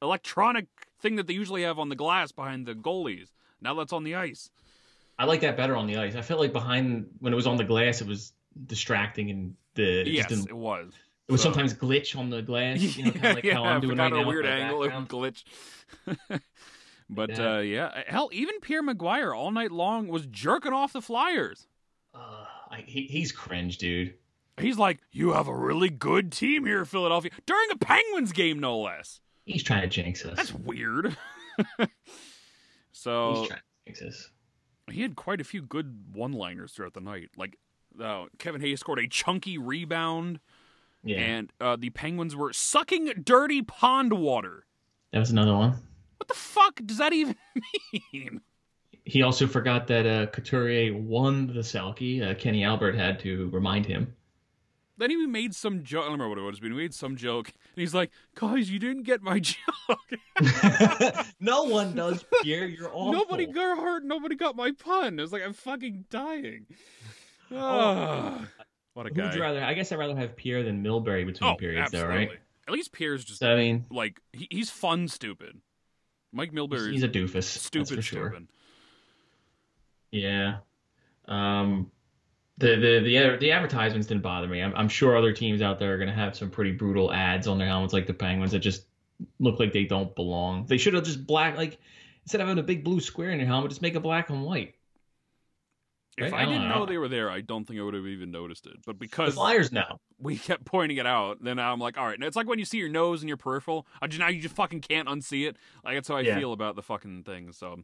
electronic 0.00 0.66
thing 1.00 1.16
that 1.16 1.26
they 1.26 1.34
usually 1.34 1.62
have 1.62 1.78
on 1.78 1.88
the 1.88 1.96
glass 1.96 2.30
behind 2.32 2.66
the 2.66 2.74
goalies. 2.74 3.28
Now 3.60 3.74
that's 3.74 3.92
on 3.92 4.04
the 4.04 4.14
ice. 4.14 4.50
I 5.18 5.24
like 5.24 5.40
that 5.42 5.56
better 5.56 5.76
on 5.76 5.86
the 5.86 5.96
ice. 5.96 6.14
I 6.16 6.22
felt 6.22 6.40
like 6.40 6.52
behind 6.52 7.06
when 7.20 7.32
it 7.32 7.36
was 7.36 7.46
on 7.46 7.56
the 7.56 7.64
glass, 7.64 8.00
it 8.00 8.06
was 8.06 8.32
distracting 8.66 9.30
and 9.30 9.54
the 9.74 10.00
it 10.02 10.06
yes, 10.08 10.26
just 10.26 10.28
didn't, 10.28 10.50
it 10.50 10.56
was. 10.56 10.92
it 11.28 11.32
would 11.32 11.40
so- 11.40 11.44
sometimes 11.50 11.74
glitch 11.74 12.16
on 12.18 12.30
the 12.30 12.42
glass. 12.42 12.80
You 12.96 13.04
know, 13.06 13.10
kind 13.12 13.26
of 13.26 13.34
like 13.34 13.44
yeah, 13.44 13.54
how 13.54 13.64
I'm 13.64 13.78
if 13.78 13.84
it 13.84 13.86
doing 13.86 13.98
right 13.98 14.12
at 14.12 14.16
now. 14.16 14.22
a 14.22 14.26
weird 14.26 14.46
angle, 14.46 14.82
it 14.84 14.90
background. 14.90 15.12
would 15.12 15.34
glitch. 15.34 16.40
but 17.10 17.30
Yeah. 17.30 17.54
uh, 17.56 17.58
yeah, 17.60 18.02
hell, 18.06 18.30
even 18.32 18.60
Pierre 18.60 18.82
McGuire 18.82 19.36
all 19.36 19.50
night 19.50 19.70
long 19.72 20.08
was 20.08 20.26
jerking 20.26 20.72
off 20.72 20.92
the 20.92 21.02
Flyers. 21.02 21.66
Uh, 22.14 22.44
I, 22.70 22.84
he, 22.86 23.02
he's 23.02 23.32
cringe, 23.32 23.78
dude. 23.78 24.14
He's 24.58 24.78
like, 24.78 25.00
"You 25.10 25.32
have 25.32 25.48
a 25.48 25.54
really 25.56 25.90
good 25.90 26.30
team 26.30 26.64
here, 26.64 26.84
Philadelphia," 26.84 27.30
during 27.46 27.68
a 27.72 27.76
Penguins 27.76 28.32
game, 28.32 28.60
no 28.60 28.78
less. 28.78 29.20
He's 29.44 29.62
trying 29.64 29.82
to 29.82 29.88
jinx 29.88 30.24
us. 30.24 30.36
That's 30.36 30.54
weird. 30.54 31.16
He's 31.78 31.88
so 32.92 33.46
trying 33.46 33.58
to 33.58 33.62
jinx 33.86 34.02
us. 34.02 34.30
he 34.90 35.02
had 35.02 35.16
quite 35.16 35.40
a 35.40 35.44
few 35.44 35.62
good 35.62 36.04
one-liners 36.12 36.72
throughout 36.72 36.94
the 36.94 37.00
night. 37.00 37.30
Like 37.36 37.58
uh, 38.00 38.26
Kevin 38.38 38.60
Hayes 38.60 38.80
scored 38.80 38.98
a 39.00 39.08
chunky 39.08 39.58
rebound, 39.58 40.40
Yeah, 41.02 41.18
and 41.18 41.52
uh, 41.60 41.76
the 41.76 41.90
Penguins 41.90 42.36
were 42.36 42.52
sucking 42.52 43.12
dirty 43.24 43.62
pond 43.62 44.12
water. 44.14 44.66
that 45.12 45.18
was 45.18 45.30
another 45.30 45.54
one. 45.54 45.74
What 46.24 46.28
the 46.28 46.34
fuck 46.34 46.80
does 46.86 46.96
that 46.96 47.12
even 47.12 47.36
mean? 48.12 48.40
He 49.04 49.20
also 49.20 49.46
forgot 49.46 49.86
that 49.88 50.06
uh, 50.06 50.26
Couturier 50.28 50.96
won 50.96 51.48
the 51.48 51.60
Selke. 51.60 52.22
Uh, 52.22 52.34
Kenny 52.34 52.64
Albert 52.64 52.94
had 52.94 53.20
to 53.20 53.50
remind 53.50 53.84
him. 53.84 54.16
Then 54.96 55.10
he 55.10 55.26
made 55.26 55.54
some 55.54 55.84
joke. 55.84 56.04
I 56.04 56.06
don't 56.06 56.12
remember 56.12 56.30
what 56.30 56.38
it 56.38 56.46
was, 56.46 56.60
but 56.60 56.70
he 56.70 56.76
made 56.76 56.94
some 56.94 57.16
joke, 57.16 57.48
and 57.48 57.80
he's 57.80 57.92
like, 57.92 58.10
"Guys, 58.36 58.70
you 58.70 58.78
didn't 58.78 59.02
get 59.02 59.20
my 59.20 59.38
joke. 59.40 61.26
no 61.40 61.64
one 61.64 61.94
does, 61.94 62.24
Pierre. 62.42 62.64
You're 62.64 62.88
awful. 62.88 63.12
nobody 63.12 63.44
got 63.44 63.76
hurt. 63.76 64.02
Nobody 64.02 64.34
got 64.34 64.56
my 64.56 64.72
pun." 64.72 65.18
It 65.18 65.22
was 65.22 65.32
like 65.32 65.42
I'm 65.42 65.52
fucking 65.52 66.06
dying. 66.08 66.64
Ah, 67.52 68.46
what 68.94 69.04
a 69.04 69.08
Who 69.10 69.20
would 69.20 69.30
guy! 69.30 69.34
you 69.34 69.42
rather? 69.42 69.62
I 69.62 69.74
guess 69.74 69.92
I'd 69.92 69.98
rather 69.98 70.16
have 70.16 70.36
Pierre 70.36 70.62
than 70.62 70.82
Milbury 70.82 71.26
between 71.26 71.50
oh, 71.50 71.56
periods, 71.56 71.92
absolutely. 71.92 72.26
though, 72.26 72.30
right? 72.30 72.38
At 72.66 72.72
least 72.72 72.92
Pierre's 72.92 73.26
just 73.26 73.42
I 73.42 73.56
mean, 73.56 73.84
like 73.90 74.22
he, 74.32 74.48
he's 74.50 74.70
fun, 74.70 75.08
stupid. 75.08 75.60
Mike 76.34 76.52
Milbury 76.52 76.92
he's 76.92 77.02
a 77.02 77.08
doofus. 77.08 77.44
stupid, 77.44 77.96
for 77.96 78.02
sure. 78.02 78.30
stupid. 78.30 78.48
Yeah. 80.10 80.56
Um, 81.26 81.90
the 82.58 82.76
the 82.76 83.00
the 83.00 83.36
the 83.40 83.52
advertisements 83.52 84.06
didn't 84.06 84.22
bother 84.22 84.46
me. 84.46 84.62
I'm, 84.62 84.74
I'm 84.74 84.88
sure 84.88 85.16
other 85.16 85.32
teams 85.32 85.62
out 85.62 85.78
there 85.78 85.94
are 85.94 85.96
going 85.96 86.08
to 86.08 86.14
have 86.14 86.36
some 86.36 86.50
pretty 86.50 86.72
brutal 86.72 87.12
ads 87.12 87.46
on 87.46 87.58
their 87.58 87.66
helmets, 87.66 87.92
like 87.92 88.06
the 88.06 88.14
Penguins, 88.14 88.52
that 88.52 88.60
just 88.60 88.86
look 89.38 89.58
like 89.58 89.72
they 89.72 89.84
don't 89.84 90.14
belong. 90.14 90.66
They 90.66 90.76
should 90.76 90.94
have 90.94 91.04
just 91.04 91.26
black, 91.26 91.56
like 91.56 91.78
instead 92.24 92.40
of 92.40 92.48
having 92.48 92.62
a 92.62 92.66
big 92.66 92.84
blue 92.84 93.00
square 93.00 93.30
in 93.30 93.38
your 93.38 93.48
helmet, 93.48 93.70
just 93.70 93.82
make 93.82 93.94
it 93.94 94.00
black 94.00 94.30
and 94.30 94.44
white. 94.44 94.74
If 96.16 96.32
I 96.32 96.42
I 96.42 96.44
didn't 96.44 96.68
know 96.68 96.80
know. 96.80 96.86
they 96.86 96.96
were 96.98 97.08
there, 97.08 97.30
I 97.30 97.40
don't 97.40 97.64
think 97.66 97.80
I 97.80 97.82
would 97.82 97.94
have 97.94 98.06
even 98.06 98.30
noticed 98.30 98.66
it. 98.66 98.76
But 98.86 98.92
The 98.92 98.98
because 99.00 99.34
Flyers 99.34 99.72
know. 99.72 100.00
we 100.18 100.36
kept 100.38 100.64
pointing 100.64 100.98
it 100.98 101.06
out, 101.06 101.42
then 101.42 101.58
I'm 101.58 101.80
like, 101.80 101.98
all 101.98 102.06
right. 102.06 102.14
And 102.14 102.22
it's 102.24 102.36
like 102.36 102.46
when 102.48 102.58
you 102.58 102.64
see 102.64 102.78
your 102.78 102.88
nose 102.88 103.22
and 103.22 103.28
your 103.28 103.36
peripheral. 103.36 103.86
I 104.00 104.06
just 104.06 104.20
now 104.20 104.28
you 104.28 104.40
just 104.40 104.54
fucking 104.54 104.80
can't 104.82 105.08
unsee 105.08 105.48
it. 105.48 105.56
Like 105.84 105.96
that's 105.96 106.08
how 106.08 106.16
I 106.16 106.20
Yeah. 106.20 106.38
feel 106.38 106.52
about 106.52 106.76
the 106.76 106.82
fucking 106.82 107.24
thing. 107.24 107.52
So 107.52 107.80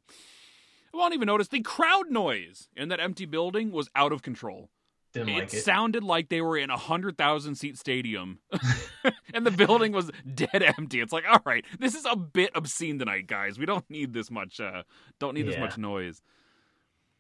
I 0.93 0.97
won't 0.97 1.15
even 1.15 1.27
notice 1.27 1.49
the 1.49 1.61
crowd 1.61 2.11
noise 2.11 2.69
in 2.77 2.89
that 2.89 3.01
empty 3.01 3.25
building 3.27 3.71
was 3.73 3.89
out 3.95 4.13
of 4.13 4.23
control. 4.23 4.71
Didn't 5.13 5.31
it 5.31 5.35
like 5.39 5.55
it. 5.55 5.65
sounded 5.65 6.05
like 6.05 6.29
they 6.29 6.41
were 6.41 6.57
in 6.57 6.71
a 6.71 6.77
hundred 6.77 7.19
thousand 7.19 7.57
seat 7.57 7.77
stadium, 7.77 8.39
and 9.35 9.45
the 9.45 9.51
building 9.51 9.91
was 9.91 10.09
dead 10.35 10.63
empty. 10.79 11.01
It's 11.01 11.13
like, 11.13 11.25
all 11.29 11.41
right, 11.45 11.65
this 11.81 11.97
is 11.97 12.05
a 12.09 12.15
bit 12.15 12.53
obscene 12.55 12.97
tonight, 13.01 13.27
guys. 13.27 13.59
We 13.59 13.67
don't 13.67 13.89
need 13.91 14.13
this 14.13 14.31
much. 14.31 14.61
Uh, 14.61 14.85
don't 15.19 15.35
need 15.35 15.49
this 15.49 15.59
much 15.59 15.77
noise. 15.79 16.23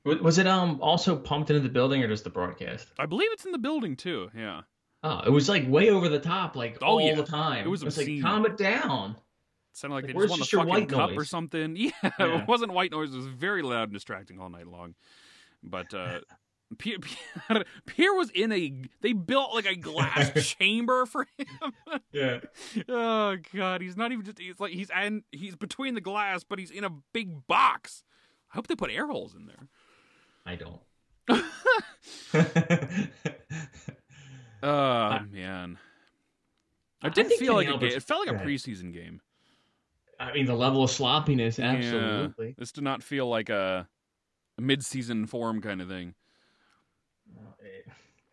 Was 0.04 0.18
was 0.20 0.38
it 0.38 0.46
um 0.46 0.78
also 0.80 1.16
pumped 1.16 1.50
into 1.50 1.60
the 1.60 1.68
building 1.68 2.02
or 2.02 2.08
just 2.08 2.24
the 2.24 2.30
broadcast? 2.30 2.88
I 2.98 3.06
believe 3.06 3.28
it's 3.32 3.44
in 3.44 3.52
the 3.52 3.58
building 3.58 3.96
too. 3.96 4.30
Yeah. 4.36 4.62
Oh, 5.02 5.20
it 5.20 5.30
was 5.30 5.48
like 5.48 5.68
way 5.68 5.90
over 5.90 6.08
the 6.08 6.18
top, 6.20 6.56
like 6.56 6.78
Oh, 6.82 6.86
all 6.86 7.00
yeah. 7.00 7.14
the 7.14 7.24
time. 7.24 7.64
It 7.66 7.68
was 7.70 7.82
like 7.96 8.08
calm 8.22 8.46
it 8.46 8.56
down. 8.56 9.12
It 9.12 9.16
sounded 9.76 9.94
like, 9.94 10.04
Like, 10.04 10.14
they 10.14 10.20
just 10.20 10.30
won 10.30 10.38
the 10.40 10.44
fucking 10.46 10.68
white 10.68 10.88
cup 10.88 11.10
or 11.16 11.24
something. 11.24 11.76
Yeah, 11.76 11.90
Yeah. 12.18 12.40
it 12.42 12.48
wasn't 12.48 12.72
white 12.72 12.90
noise. 12.92 13.12
It 13.12 13.16
was 13.16 13.26
very 13.26 13.62
loud 13.62 13.84
and 13.84 13.92
distracting 13.92 14.40
all 14.40 14.48
night 14.50 14.66
long. 14.66 14.94
But 15.62 15.92
uh, 15.94 16.20
Pierre, 16.78 16.98
Pierre, 16.98 17.64
Pierre 17.86 18.14
was 18.14 18.30
in 18.30 18.52
a. 18.52 18.72
They 19.02 19.12
built 19.12 19.54
like 19.54 19.66
a 19.66 19.76
glass 19.76 20.32
chamber 20.56 21.04
for 21.06 21.26
him. 21.36 21.72
Yeah. 22.12 22.40
oh 22.88 23.36
god, 23.54 23.80
he's 23.82 23.96
not 23.96 24.12
even 24.12 24.24
just. 24.24 24.38
He's 24.38 24.58
like 24.58 24.72
he's 24.72 24.90
and 24.94 25.22
he's 25.30 25.56
between 25.56 25.94
the 25.94 26.00
glass, 26.00 26.42
but 26.42 26.58
he's 26.58 26.70
in 26.70 26.84
a 26.84 26.90
big 27.12 27.46
box. 27.46 28.02
I 28.52 28.56
hope 28.56 28.66
they 28.66 28.74
put 28.74 28.90
air 28.90 29.06
holes 29.06 29.34
in 29.34 29.46
there. 29.46 29.68
I 30.46 30.56
don't. 30.56 30.80
Oh 34.62 35.20
man, 35.32 35.78
I 37.02 37.06
it 37.06 37.14
didn't 37.14 37.30
think 37.30 37.40
feel 37.40 37.54
like 37.54 37.68
a 37.68 37.78
game. 37.78 37.92
It 37.92 38.02
felt 38.02 38.26
like 38.26 38.34
a 38.34 38.38
right. 38.38 38.46
preseason 38.46 38.92
game. 38.92 39.20
I 40.18 40.34
mean, 40.34 40.44
the 40.44 40.54
level 40.54 40.84
of 40.84 40.90
sloppiness, 40.90 41.58
Yeah. 41.58 41.72
absolutely. 41.72 42.54
This 42.58 42.72
did 42.72 42.84
not 42.84 43.02
feel 43.02 43.26
like 43.26 43.48
a, 43.48 43.88
a 44.58 44.60
mid-season 44.60 45.26
form 45.26 45.62
kind 45.62 45.80
of 45.80 45.88
thing. 45.88 46.14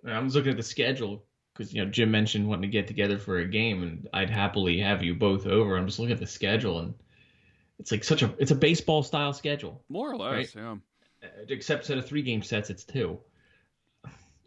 Uh, 0.06 0.12
I 0.12 0.20
was 0.20 0.36
looking 0.36 0.52
at 0.52 0.58
the 0.58 0.64
schedule 0.64 1.24
because 1.54 1.74
you 1.74 1.84
know 1.84 1.90
Jim 1.90 2.12
mentioned 2.12 2.48
wanting 2.48 2.64
to 2.64 2.68
get 2.68 2.88
together 2.88 3.18
for 3.18 3.38
a 3.38 3.48
game, 3.48 3.84
and 3.84 4.10
I'd 4.14 4.30
happily 4.30 4.80
have 4.80 5.02
you 5.02 5.16
both 5.16 5.48
over. 5.48 5.78
I'm 5.78 5.86
just 5.86 6.00
looking 6.00 6.14
at 6.14 6.20
the 6.20 6.28
schedule, 6.28 6.80
and 6.80 6.94
it's 7.80 7.92
like 7.92 8.04
such 8.04 8.22
a 8.22 8.34
it's 8.38 8.52
a 8.52 8.56
baseball 8.56 9.02
style 9.02 9.32
schedule, 9.32 9.82
More 9.88 10.12
or 10.12 10.18
less, 10.18 10.54
yeah. 10.56 10.76
Uh, 11.24 11.28
except 11.50 11.82
instead 11.82 11.98
of 11.98 12.06
three 12.06 12.22
game 12.22 12.42
sets, 12.44 12.70
it's 12.70 12.84
two. 12.84 13.20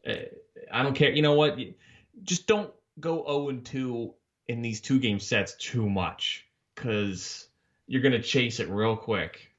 Uh, 0.07 0.15
I 0.73 0.83
don't 0.83 0.95
care. 0.95 1.11
You 1.11 1.23
know 1.23 1.35
what? 1.35 1.59
Just 2.23 2.47
don't 2.47 2.73
go 2.99 3.25
0 3.27 3.49
and 3.49 3.65
2 3.65 4.15
in 4.49 4.63
these 4.63 4.81
two 4.81 4.99
game 4.99 5.21
sets 5.21 5.55
too 5.57 5.89
much 5.89 6.47
because 6.75 7.49
you're 7.87 8.03
gonna 8.03 8.23
chase 8.23 8.61
it 8.61 8.69
real 8.69 8.97
quick. 8.97 9.51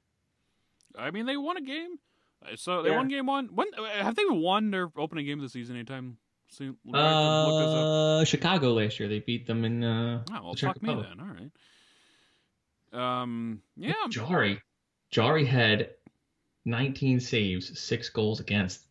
I 0.97 1.11
mean, 1.11 1.25
they 1.25 1.37
won 1.37 1.57
a 1.57 1.61
game. 1.61 1.99
Uh, 2.45 2.55
So 2.55 2.81
they 2.81 2.89
Yeah. 2.89 2.97
won 2.97 3.07
game 3.07 3.25
one. 3.25 3.47
When 3.55 3.67
have 3.73 4.15
they 4.15 4.25
won 4.25 4.71
their 4.71 4.91
opening 4.97 5.25
game 5.25 5.39
of 5.39 5.43
the 5.43 5.49
season 5.49 5.75
anytime 5.75 6.17
soon? 6.49 6.77
I 6.93 6.97
have 6.99 7.17
to 7.17 7.47
look 7.47 7.59
this 7.59 7.73
up. 7.75 7.85
Uh, 7.87 8.25
Chicago 8.25 8.73
last 8.73 8.99
year 8.99 9.07
they 9.09 9.19
beat 9.19 9.47
them 9.47 9.63
in 9.63 9.83
uh, 9.83 10.23
Oh 10.31 10.43
well, 10.43 10.55
fuck 10.55 10.81
me 10.81 10.93
then. 10.95 11.19
All 11.19 11.27
right. 11.27 11.51
Um, 13.21 13.61
yeah, 13.77 13.93
Jarry. 14.09 14.61
Jarry 15.11 15.45
had 15.45 15.91
19 16.65 17.19
saves, 17.19 17.79
six 17.79 18.09
goals 18.09 18.39
against, 18.39 18.81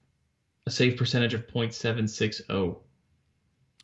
a 0.67 0.71
save 0.71 0.97
percentage 0.97 1.35
of 1.35 1.47
.760. 1.47 2.77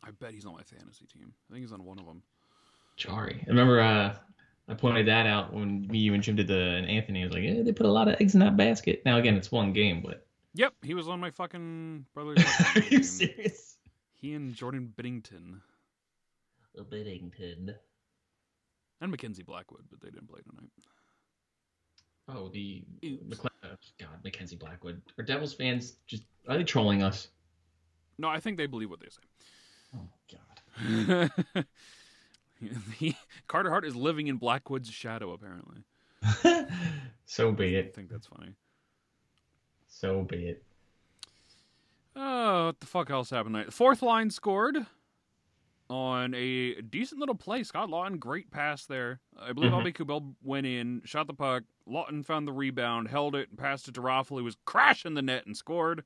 I 0.03 0.11
bet 0.11 0.31
he's 0.31 0.45
on 0.45 0.53
my 0.53 0.63
fantasy 0.63 1.05
team. 1.05 1.33
I 1.49 1.53
think 1.53 1.63
he's 1.63 1.71
on 1.71 1.83
one 1.83 1.99
of 1.99 2.05
them. 2.05 2.21
Jarry. 2.95 3.43
I 3.45 3.49
remember 3.49 3.79
uh, 3.79 4.15
I 4.67 4.73
pointed 4.73 5.07
that 5.07 5.27
out 5.27 5.53
when 5.53 5.87
me, 5.87 5.99
you, 5.99 6.13
and 6.13 6.23
Jim 6.23 6.35
did 6.35 6.47
the 6.47 6.59
and 6.59 6.89
Anthony 6.89 7.23
was 7.23 7.33
like, 7.33 7.43
"Yeah, 7.43 7.61
they 7.61 7.71
put 7.71 7.85
a 7.85 7.91
lot 7.91 8.07
of 8.07 8.19
eggs 8.19 8.33
in 8.33 8.39
that 8.39 8.57
basket." 8.57 9.03
Now 9.05 9.17
again, 9.17 9.35
it's 9.35 9.51
one 9.51 9.73
game, 9.73 10.01
but 10.03 10.25
Yep, 10.55 10.73
he 10.81 10.93
was 10.95 11.07
on 11.07 11.19
my 11.19 11.29
fucking 11.29 12.05
brother's. 12.13 12.43
are 12.75 12.81
you 12.81 13.03
serious? 13.03 13.77
He 14.13 14.33
and 14.33 14.55
Jordan 14.55 14.91
Binnington 14.97 15.61
Binnington. 16.85 17.75
and 19.01 19.11
Mackenzie 19.11 19.43
Blackwood, 19.43 19.83
but 19.89 20.01
they 20.01 20.09
didn't 20.09 20.29
play 20.29 20.41
tonight. 20.41 20.69
Oh, 22.29 22.49
the. 22.49 22.83
Uh, 23.03 23.69
God, 23.99 24.09
Mackenzie 24.23 24.55
Blackwood. 24.55 25.01
Are 25.17 25.23
Devils 25.23 25.53
fans 25.53 25.97
just 26.07 26.23
are 26.47 26.57
they 26.57 26.63
trolling 26.63 27.03
us? 27.03 27.27
No, 28.17 28.27
I 28.27 28.39
think 28.39 28.57
they 28.57 28.67
believe 28.67 28.89
what 28.89 28.99
they 28.99 29.09
say. 29.09 29.21
Oh 29.95 30.07
God. 30.31 31.29
he, 32.97 33.15
Carter 33.47 33.69
Hart 33.69 33.85
is 33.85 33.95
living 33.95 34.27
in 34.27 34.37
Blackwood's 34.37 34.89
shadow, 34.89 35.33
apparently. 35.33 35.83
so 37.25 37.51
be 37.51 37.75
it. 37.75 37.91
I 37.93 37.95
think 37.95 38.09
that's 38.09 38.27
funny. 38.27 38.53
So 39.87 40.23
be 40.23 40.49
it. 40.49 40.63
Oh, 42.15 42.67
what 42.67 42.79
the 42.79 42.87
fuck 42.87 43.09
else 43.11 43.29
happened 43.29 43.55
tonight? 43.55 43.73
Fourth 43.73 44.01
line 44.01 44.31
scored 44.31 44.85
on 45.89 46.33
a 46.33 46.81
decent 46.81 47.19
little 47.19 47.35
play. 47.35 47.63
Scott 47.63 47.89
Laughton, 47.89 48.19
great 48.19 48.51
pass 48.51 48.85
there. 48.85 49.19
I 49.39 49.53
believe 49.53 49.71
Mhm. 49.71 49.83
Aube-Kubel 49.85 50.35
went 50.43 50.67
in, 50.67 51.01
shot 51.05 51.27
the 51.27 51.33
puck. 51.33 51.63
Laughton 51.87 52.25
found 52.25 52.47
the 52.47 52.51
rebound, 52.51 53.07
held 53.07 53.35
it, 53.35 53.49
and 53.49 53.57
passed 53.57 53.87
it 53.87 53.93
to 53.95 54.01
Raffl, 54.01 54.37
who 54.37 54.43
was 54.43 54.57
crashing 54.65 55.13
the 55.13 55.21
net 55.21 55.45
and 55.45 55.55
scored. 55.55 56.03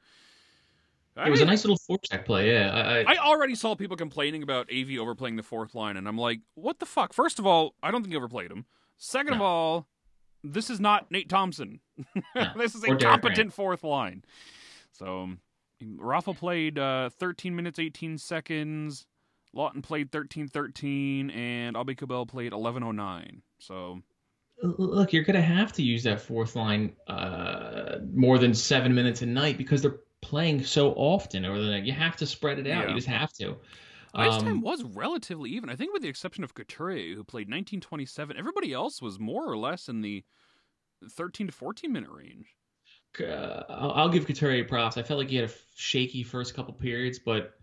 It 1.18 1.30
was 1.30 1.42
a 1.42 1.46
nice 1.46 1.66
little 1.66 1.78
forecheck 1.78 2.24
play. 2.26 2.54
Yeah, 2.54 2.70
I, 2.74 3.00
I, 3.02 3.16
I 3.16 3.18
already 3.18 3.56
saw 3.56 3.76
people 3.76 3.98
complaining 3.98 4.44
about 4.44 4.70
AV 4.72 4.98
overplaying 4.98 5.36
the 5.36 5.44
fourth 5.44 5.76
line, 5.76 5.98
and 5.98 6.08
I'm 6.08 6.18
like, 6.18 6.40
what 6.54 6.80
the 6.80 6.86
fuck? 6.86 7.12
First 7.12 7.38
of 7.38 7.46
all, 7.46 7.76
I 7.84 7.92
don't 7.92 8.02
think 8.02 8.14
he 8.14 8.18
overplayed 8.18 8.50
him. 8.52 8.66
Second 8.98 9.34
of 9.34 9.42
all, 9.42 9.88
this 10.44 10.70
is 10.70 10.80
not 10.80 11.12
Nate 11.12 11.28
Thompson. 11.30 11.80
No. 12.36 12.52
this 12.56 12.76
is 12.76 12.84
Or 12.86 12.94
a 12.96 12.98
Derek 12.98 13.22
competent 13.22 13.54
fourth 13.54 13.84
line. 13.84 14.24
So, 14.94 15.32
Raffl 15.84 16.38
played 16.38 16.80
uh, 16.80 17.10
13 17.10 17.56
minutes, 17.56 17.78
18 17.78 18.18
seconds. 18.18 19.06
Laughton 19.56 19.84
played 19.84 20.12
13 20.12 20.48
13, 20.48 21.30
and 21.30 21.76
Aube-Kubel 21.76 22.26
played 22.28 22.54
1109. 22.54 23.42
So, 23.60 24.02
look, 24.62 25.14
you're 25.14 25.24
gonna 25.24 25.42
have 25.42 25.74
to 25.74 25.84
use 25.84 26.04
that 26.04 26.22
fourth 26.22 26.56
line 26.56 26.94
uh, 27.08 27.98
more 28.14 28.38
than 28.38 28.54
seven 28.54 28.96
minutes 28.96 29.22
a 29.22 29.26
night 29.26 29.58
because 29.58 29.82
they're 29.82 30.00
playing 30.22 30.64
so 30.64 30.92
often 30.94 31.46
over 31.46 31.60
the 31.60 31.70
night. 31.72 31.84
You 31.84 31.94
have 31.94 32.16
to 32.18 32.26
spread 32.26 32.60
it 32.60 32.68
out. 32.68 32.84
Yeah. 32.84 32.90
You 32.90 32.96
just 32.96 33.08
have 33.08 33.34
to. 33.34 33.58
ice 34.14 34.34
Um, 34.34 34.46
time 34.46 34.62
was 34.62 34.84
relatively 34.84 35.52
even. 35.52 35.70
I 35.70 35.76
think, 35.76 35.94
with 35.94 36.02
the 36.02 36.10
exception 36.10 36.44
of 36.44 36.54
Couturier, 36.54 37.16
who 37.16 37.24
played 37.24 37.48
1927, 37.48 38.38
everybody 38.38 38.72
else 38.72 39.02
was 39.02 39.20
more 39.20 39.50
or 39.50 39.58
less 39.58 39.90
in 39.90 40.02
the 40.02 40.24
13 41.10 41.48
to 41.48 41.54
14 41.54 41.92
minute 41.92 42.10
range. 42.10 42.56
uh, 43.20 43.64
I'll, 43.70 43.92
I'll 43.92 44.10
give 44.10 44.26
Couturier 44.26 44.66
props. 44.66 44.98
I 44.98 45.04
felt 45.04 45.20
like 45.20 45.30
he 45.30 45.36
had 45.36 45.50
a 45.50 45.54
shaky 45.76 46.24
first 46.24 46.56
couple 46.56 46.74
periods, 46.74 47.20
but 47.20 47.56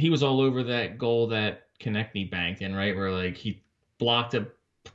he 0.00 0.10
was 0.10 0.22
all 0.22 0.40
over 0.40 0.62
that 0.64 0.98
goal 0.98 1.28
that 1.28 1.66
Konecny 1.78 2.30
banked 2.30 2.62
in, 2.62 2.74
right? 2.74 2.96
Where 2.96 3.10
like 3.10 3.36
he 3.36 3.62
blocked 3.98 4.34
a 4.34 4.48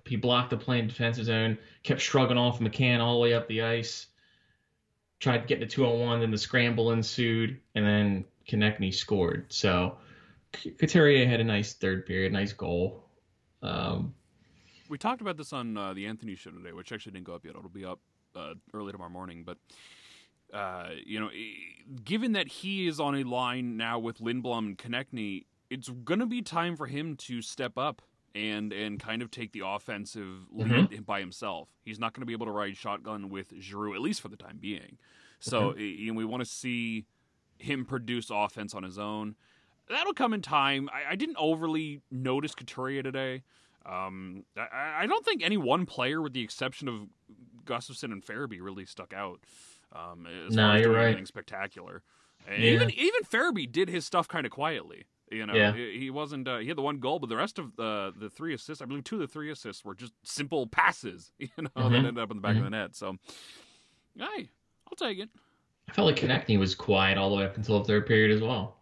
he 0.05 0.15
blocked 0.15 0.49
the 0.49 0.57
play 0.57 0.79
in 0.79 0.87
defensive 0.87 1.25
zone, 1.25 1.57
kept 1.83 2.01
shrugging 2.01 2.37
off 2.37 2.59
McCann 2.59 2.99
all 2.99 3.13
the 3.13 3.19
way 3.19 3.33
up 3.33 3.47
the 3.47 3.61
ice, 3.61 4.07
tried 5.19 5.39
to 5.39 5.47
get 5.47 5.59
the 5.59 5.65
two 5.65 5.85
on 5.85 5.99
one, 5.99 6.19
then 6.19 6.31
the 6.31 6.37
scramble 6.37 6.91
ensued, 6.91 7.59
and 7.75 7.85
then 7.85 8.25
Konecny 8.47 8.93
scored. 8.93 9.45
So 9.49 9.97
Couturier 10.51 11.27
had 11.27 11.39
a 11.39 11.43
nice 11.43 11.73
third 11.73 12.05
period, 12.05 12.33
nice 12.33 12.53
goal. 12.53 13.05
Um, 13.61 14.13
We 14.89 14.97
talked 14.97 15.21
about 15.21 15.37
this 15.37 15.53
on 15.53 15.77
uh, 15.77 15.93
the 15.93 16.05
Anthony 16.07 16.35
show 16.35 16.51
today, 16.51 16.71
which 16.71 16.91
actually 16.91 17.13
didn't 17.13 17.27
go 17.27 17.35
up 17.35 17.45
yet. 17.45 17.55
It'll 17.55 17.69
be 17.69 17.85
up 17.85 17.99
uh, 18.35 18.53
early 18.73 18.91
tomorrow 18.91 19.11
morning. 19.11 19.43
But 19.43 19.57
uh, 20.53 20.89
you 21.05 21.19
know, 21.19 21.29
given 22.03 22.33
that 22.33 22.47
he 22.47 22.87
is 22.87 22.99
on 22.99 23.15
a 23.15 23.23
line 23.23 23.77
now 23.77 23.99
with 23.99 24.19
Lindblom 24.19 24.59
and 24.59 24.77
Konecny, 24.77 25.45
it's 25.69 25.89
going 25.89 26.19
to 26.19 26.25
be 26.25 26.41
time 26.41 26.75
for 26.75 26.87
him 26.87 27.15
to 27.17 27.41
step 27.41 27.77
up 27.77 28.01
and 28.33 28.73
and 28.73 28.99
kind 28.99 29.21
of 29.21 29.31
take 29.31 29.53
the 29.53 29.63
offensive 29.65 30.47
lead 30.51 31.05
by 31.05 31.19
himself. 31.19 31.69
He's 31.83 31.99
not 31.99 32.13
going 32.13 32.21
to 32.21 32.25
be 32.25 32.33
able 32.33 32.45
to 32.45 32.51
ride 32.51 32.77
shotgun 32.77 33.29
with 33.29 33.53
Giroux 33.59 33.95
at 33.95 34.01
least 34.01 34.21
for 34.21 34.27
the 34.27 34.37
time 34.37 34.57
being. 34.59 34.97
So 35.39 35.71
eh, 35.71 35.81
you 35.81 36.11
know, 36.11 36.17
we 36.17 36.25
want 36.25 36.43
to 36.43 36.49
see 36.49 37.05
him 37.57 37.85
produce 37.85 38.29
offense 38.29 38.73
on 38.73 38.83
his 38.83 38.99
own. 38.99 39.35
That'll 39.87 40.13
come 40.13 40.33
in 40.33 40.41
time. 40.41 40.89
I, 40.91 41.11
I 41.11 41.15
didn't 41.15 41.37
overly 41.37 42.01
notice 42.11 42.55
Couturier 42.55 43.03
today. 43.03 43.43
Um, 43.85 44.43
I, 44.57 45.03
I 45.03 45.07
don't 45.07 45.23
think 45.23 45.43
any 45.43 45.57
one 45.57 45.85
player, 45.85 46.21
with 46.21 46.33
the 46.33 46.41
exception 46.41 46.87
of 46.87 47.07
Gustafsson 47.65 48.11
and 48.11 48.25
Farabee, 48.25 48.59
really 48.61 48.85
stuck 48.85 49.13
out. 49.13 49.41
Um, 49.95 50.27
No, 50.49 50.75
you're 50.75 50.91
right. 50.91 51.07
anything 51.07 51.25
spectacular. 51.25 52.03
Yeah. 52.47 52.57
Even 52.57 52.89
even 52.91 53.21
Farabee 53.23 53.71
did 53.71 53.89
his 53.89 54.05
stuff 54.05 54.27
kind 54.27 54.45
of 54.45 54.51
quietly. 54.51 55.05
You 55.31 55.45
know, 55.47 55.55
Yeah. 55.55 55.73
he, 55.73 56.11
wasn't. 56.11 56.47
Uh, 56.47 56.57
he 56.59 56.67
had 56.67 56.77
the 56.77 56.83
one 56.83 56.99
goal, 56.99 57.17
but 57.19 57.29
the 57.29 57.35
rest 57.35 57.57
of 57.57 57.75
the 57.77 58.13
the 58.15 58.29
three 58.29 58.53
assists, 58.53 58.81
I 58.81 58.85
believe, 58.85 59.03
two 59.05 59.15
of 59.15 59.21
the 59.21 59.27
three 59.27 59.49
assists 59.49 59.83
were 59.83 59.95
just 59.95 60.13
simple 60.23 60.67
passes. 60.67 61.31
You 61.39 61.47
know, 61.57 61.69
that 61.75 61.83
Mhm. 61.91 61.95
ended 61.95 62.19
up 62.19 62.29
in 62.29 62.37
the 62.37 62.41
back 62.41 62.57
of 62.57 62.63
the 62.63 62.69
net. 62.69 62.95
So, 62.95 63.17
hey, 64.17 64.49
I'll 64.87 64.95
take 64.97 65.17
it. 65.19 65.29
I 65.89 65.93
felt 65.93 66.05
like 66.07 66.17
Konecny 66.17 66.59
was 66.59 66.75
quiet 66.75 67.17
all 67.17 67.29
the 67.29 67.35
way 67.37 67.45
up 67.45 67.57
until 67.57 67.79
the 67.79 67.85
third 67.85 68.05
period 68.05 68.35
as 68.35 68.41
well. 68.41 68.77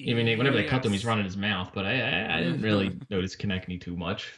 I 0.00 0.14
mean, 0.14 0.36
whenever 0.38 0.56
they 0.56 0.64
cut 0.64 0.82
to 0.82 0.88
him, 0.88 0.92
he's 0.92 1.04
running 1.04 1.24
his 1.24 1.36
mouth, 1.36 1.70
but 1.74 1.84
I, 1.86 2.00
I, 2.00 2.36
I 2.38 2.42
didn't 2.42 2.62
really 2.68 2.98
notice 3.10 3.36
Konecny 3.36 3.80
too 3.80 3.96
much. 3.96 4.32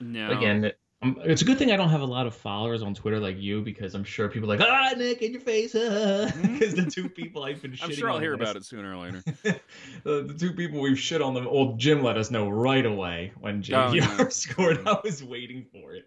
No. 0.00 0.30
Again, 0.36 0.72
it- 1.02 1.06
um, 1.06 1.18
it's 1.24 1.42
a 1.42 1.44
good 1.44 1.58
thing 1.58 1.70
I 1.72 1.76
don't 1.76 1.90
have 1.90 2.00
a 2.00 2.06
lot 2.06 2.26
of 2.26 2.34
followers 2.34 2.82
on 2.82 2.94
Twitter 2.94 3.20
like 3.20 3.38
you 3.38 3.60
because 3.62 3.94
I'm 3.94 4.02
sure 4.04 4.28
people 4.28 4.50
are 4.50 4.56
like, 4.56 4.66
ah, 4.66 4.94
Nick, 4.96 5.20
in 5.22 5.32
your 5.32 5.40
face, 5.42 5.72
because 5.72 6.74
the 6.74 6.88
two 6.90 7.08
people 7.08 7.44
I've 7.44 7.60
been 7.60 7.72
shitting 7.72 7.82
on, 7.84 7.90
I'm 7.90 7.96
sure 7.96 8.10
I'll 8.10 8.18
hear 8.18 8.32
about 8.34 8.56
it 8.56 8.64
sooner 8.64 8.94
or 8.94 8.96
later. 9.04 9.22
the, 9.42 9.60
the 10.04 10.34
two 10.38 10.52
people 10.54 10.80
we've 10.80 10.98
shit 10.98 11.20
on 11.20 11.34
the 11.34 11.46
old 11.46 11.78
Jim 11.78 12.02
let 12.02 12.16
us 12.16 12.30
know 12.30 12.48
right 12.48 12.84
away 12.86 13.32
when 13.38 13.62
JVR 13.62 13.88
Oh, 13.88 13.92
yeah. 13.92 14.28
scored. 14.28 14.86
I 14.86 14.98
was 15.04 15.22
waiting 15.22 15.66
for 15.70 15.94
it. 15.94 16.06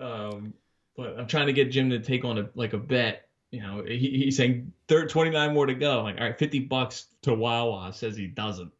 Um, 0.00 0.54
but 0.96 1.18
I'm 1.18 1.26
trying 1.26 1.46
to 1.46 1.52
get 1.52 1.70
Jim 1.72 1.90
to 1.90 1.98
take 1.98 2.24
on 2.24 2.38
a 2.38 2.48
like 2.54 2.72
a 2.72 2.78
bet. 2.78 3.28
You 3.50 3.62
know, 3.62 3.84
he, 3.86 3.98
he's 4.24 4.36
saying 4.36 4.72
third 4.88 5.08
29 5.10 5.52
more 5.54 5.66
to 5.66 5.74
go. 5.74 6.02
Like, 6.02 6.18
all 6.18 6.24
right, 6.24 6.38
50 6.38 6.60
bucks 6.60 7.06
to 7.22 7.34
Wawa 7.34 7.92
says 7.92 8.16
he 8.16 8.26
doesn't. 8.26 8.70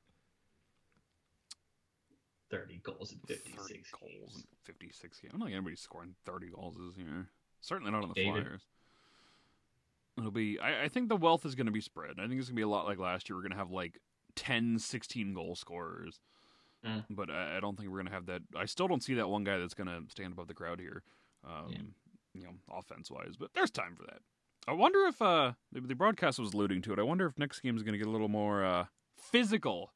30 2.50 2.80
goals 2.84 3.12
in 3.12 3.18
30 3.28 3.40
56 3.50 3.90
goals 4.00 4.44
56 4.64 5.20
games. 5.20 5.32
I 5.34 5.36
don't 5.38 5.46
think 5.46 5.54
anybody's 5.54 5.80
scoring 5.80 6.14
30 6.24 6.48
goals 6.54 6.76
this 6.76 6.96
year. 6.98 7.28
Certainly 7.60 7.92
not 7.92 8.02
on 8.02 8.08
the 8.08 8.14
David. 8.14 8.44
Flyers. 8.44 8.62
It'll 10.18 10.30
be. 10.30 10.58
I, 10.60 10.84
I 10.84 10.88
think 10.88 11.08
the 11.08 11.16
wealth 11.16 11.44
is 11.44 11.54
going 11.54 11.66
to 11.66 11.72
be 11.72 11.80
spread. 11.80 12.12
I 12.18 12.26
think 12.28 12.38
it's 12.38 12.48
going 12.48 12.54
to 12.56 12.60
be 12.60 12.62
a 12.62 12.68
lot 12.68 12.86
like 12.86 12.98
last 12.98 13.28
year. 13.28 13.36
We're 13.36 13.42
going 13.42 13.52
to 13.52 13.58
have 13.58 13.70
like 13.70 13.98
10, 14.36 14.78
16 14.78 15.34
goal 15.34 15.56
scorers. 15.56 16.20
Mm. 16.86 17.04
But 17.10 17.30
I, 17.30 17.56
I 17.56 17.60
don't 17.60 17.76
think 17.76 17.88
we're 17.88 17.96
going 17.98 18.06
to 18.08 18.12
have 18.12 18.26
that. 18.26 18.42
I 18.56 18.66
still 18.66 18.86
don't 18.86 19.02
see 19.02 19.14
that 19.14 19.28
one 19.28 19.42
guy 19.44 19.58
that's 19.58 19.74
going 19.74 19.88
to 19.88 20.02
stand 20.10 20.32
above 20.32 20.48
the 20.48 20.54
crowd 20.54 20.78
here, 20.80 21.02
um, 21.44 21.66
Yeah. 21.70 21.78
you 22.34 22.42
know, 22.44 22.52
offense 22.70 23.10
wise. 23.10 23.36
But 23.38 23.54
there's 23.54 23.70
time 23.70 23.96
for 23.96 24.02
that. 24.04 24.18
I 24.68 24.72
wonder 24.72 25.00
if 25.06 25.20
uh, 25.20 25.52
the, 25.72 25.80
the 25.80 25.94
broadcast 25.94 26.38
was 26.38 26.52
alluding 26.54 26.82
to 26.82 26.92
it. 26.92 26.98
I 26.98 27.02
wonder 27.02 27.26
if 27.26 27.38
next 27.38 27.60
game 27.60 27.76
is 27.76 27.82
going 27.82 27.92
to 27.92 27.98
get 27.98 28.06
a 28.06 28.10
little 28.10 28.28
more 28.28 28.64
uh, 28.64 28.84
physical. 29.16 29.92